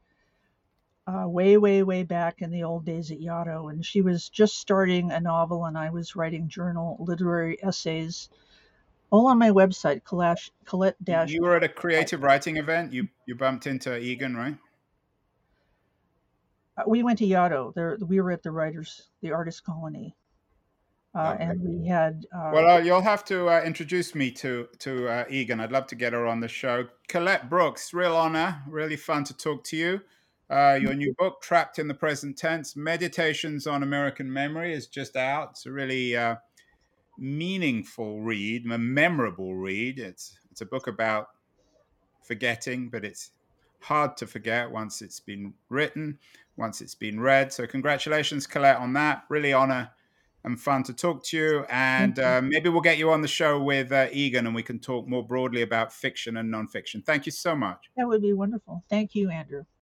uh, 1.07 1.27
way, 1.27 1.57
way, 1.57 1.83
way 1.83 2.03
back 2.03 2.41
in 2.41 2.51
the 2.51 2.63
old 2.63 2.85
days 2.85 3.11
at 3.11 3.19
Yaddo, 3.19 3.71
and 3.71 3.85
she 3.85 4.01
was 4.01 4.27
just 4.27 4.57
starting 4.57 5.11
a 5.11 5.19
novel, 5.19 5.65
and 5.65 5.77
I 5.77 5.89
was 5.89 6.15
writing 6.17 6.49
journal 6.49 6.97
literary 6.99 7.57
essays, 7.63 8.29
all 9.09 9.27
on 9.27 9.39
my 9.39 9.51
website, 9.51 10.03
Colette. 10.03 10.49
Colette 10.65 11.01
Dash. 11.01 11.31
You 11.31 11.43
were 11.43 11.55
at 11.55 11.63
a 11.63 11.69
creative 11.69 12.23
writing 12.23 12.57
event. 12.57 12.91
You 12.91 13.07
you 13.25 13.35
bumped 13.35 13.65
into 13.65 13.97
Egan, 13.97 14.35
right? 14.35 14.57
Uh, 16.77 16.83
we 16.87 17.03
went 17.03 17.19
to 17.19 17.25
Yaddo. 17.25 17.73
There, 17.73 17.97
we 18.05 18.19
were 18.19 18.31
at 18.31 18.43
the 18.43 18.51
writers, 18.51 19.07
the 19.21 19.31
artist 19.31 19.63
colony. 19.63 20.15
Uh, 21.15 21.35
and 21.39 21.61
we 21.63 21.87
had. 21.87 22.25
Uh, 22.35 22.51
well, 22.53 22.69
uh, 22.69 22.79
you'll 22.79 23.01
have 23.01 23.23
to 23.25 23.47
uh, 23.47 23.61
introduce 23.61 24.13
me 24.13 24.29
to 24.29 24.67
to 24.79 25.07
uh, 25.07 25.25
Egan. 25.29 25.61
I'd 25.61 25.71
love 25.71 25.87
to 25.87 25.95
get 25.95 26.11
her 26.11 26.27
on 26.27 26.41
the 26.41 26.49
show. 26.49 26.89
Colette 27.07 27.49
Brooks, 27.49 27.93
real 27.93 28.15
honor, 28.15 28.61
really 28.67 28.97
fun 28.97 29.23
to 29.23 29.33
talk 29.33 29.63
to 29.65 29.77
you. 29.77 30.01
Uh, 30.49 30.79
your 30.81 30.93
new 30.93 31.13
book, 31.17 31.41
Trapped 31.41 31.77
in 31.77 31.87
the 31.87 31.93
Present 31.93 32.37
Tense 32.37 32.75
Meditations 32.75 33.67
on 33.67 33.83
American 33.83 34.31
Memory, 34.31 34.73
is 34.73 34.87
just 34.87 35.15
out. 35.17 35.49
It's 35.51 35.65
a 35.65 35.71
really 35.71 36.15
uh, 36.15 36.35
meaningful 37.17 38.21
read, 38.21 38.65
a 38.65 38.77
memorable 38.77 39.55
read. 39.55 39.99
It's, 39.99 40.37
it's 40.51 40.61
a 40.61 40.65
book 40.65 40.87
about 40.87 41.27
forgetting, 42.23 42.89
but 42.89 43.03
it's 43.03 43.31
hard 43.81 44.15
to 44.17 44.27
forget 44.27 44.71
once 44.71 45.01
it's 45.01 45.19
been 45.19 45.53
written, 45.69 46.17
once 46.55 46.79
it's 46.79 46.95
been 46.95 47.19
read. 47.19 47.51
So, 47.51 47.67
congratulations, 47.67 48.47
Colette, 48.47 48.77
on 48.77 48.93
that. 48.93 49.23
Really 49.29 49.51
honor 49.51 49.91
and 50.47 50.59
fun 50.59 50.81
to 50.83 50.93
talk 50.93 51.23
to 51.25 51.37
you. 51.37 51.65
And 51.69 52.17
uh, 52.19 52.41
maybe 52.41 52.69
we'll 52.69 52.81
get 52.81 52.97
you 52.97 53.11
on 53.11 53.21
the 53.21 53.27
show 53.27 53.61
with 53.61 53.91
uh, 53.91 54.07
Egan 54.11 54.45
and 54.45 54.55
we 54.55 54.63
can 54.63 54.79
talk 54.79 55.07
more 55.07 55.25
broadly 55.25 55.61
about 55.61 55.91
fiction 55.91 56.37
and 56.37 56.51
nonfiction. 56.53 57.05
Thank 57.05 57.25
you 57.25 57.31
so 57.31 57.55
much. 57.55 57.89
That 57.97 58.07
would 58.07 58.21
be 58.21 58.33
wonderful. 58.33 58.83
Thank 58.89 59.13
you, 59.13 59.29
Andrew. 59.29 59.65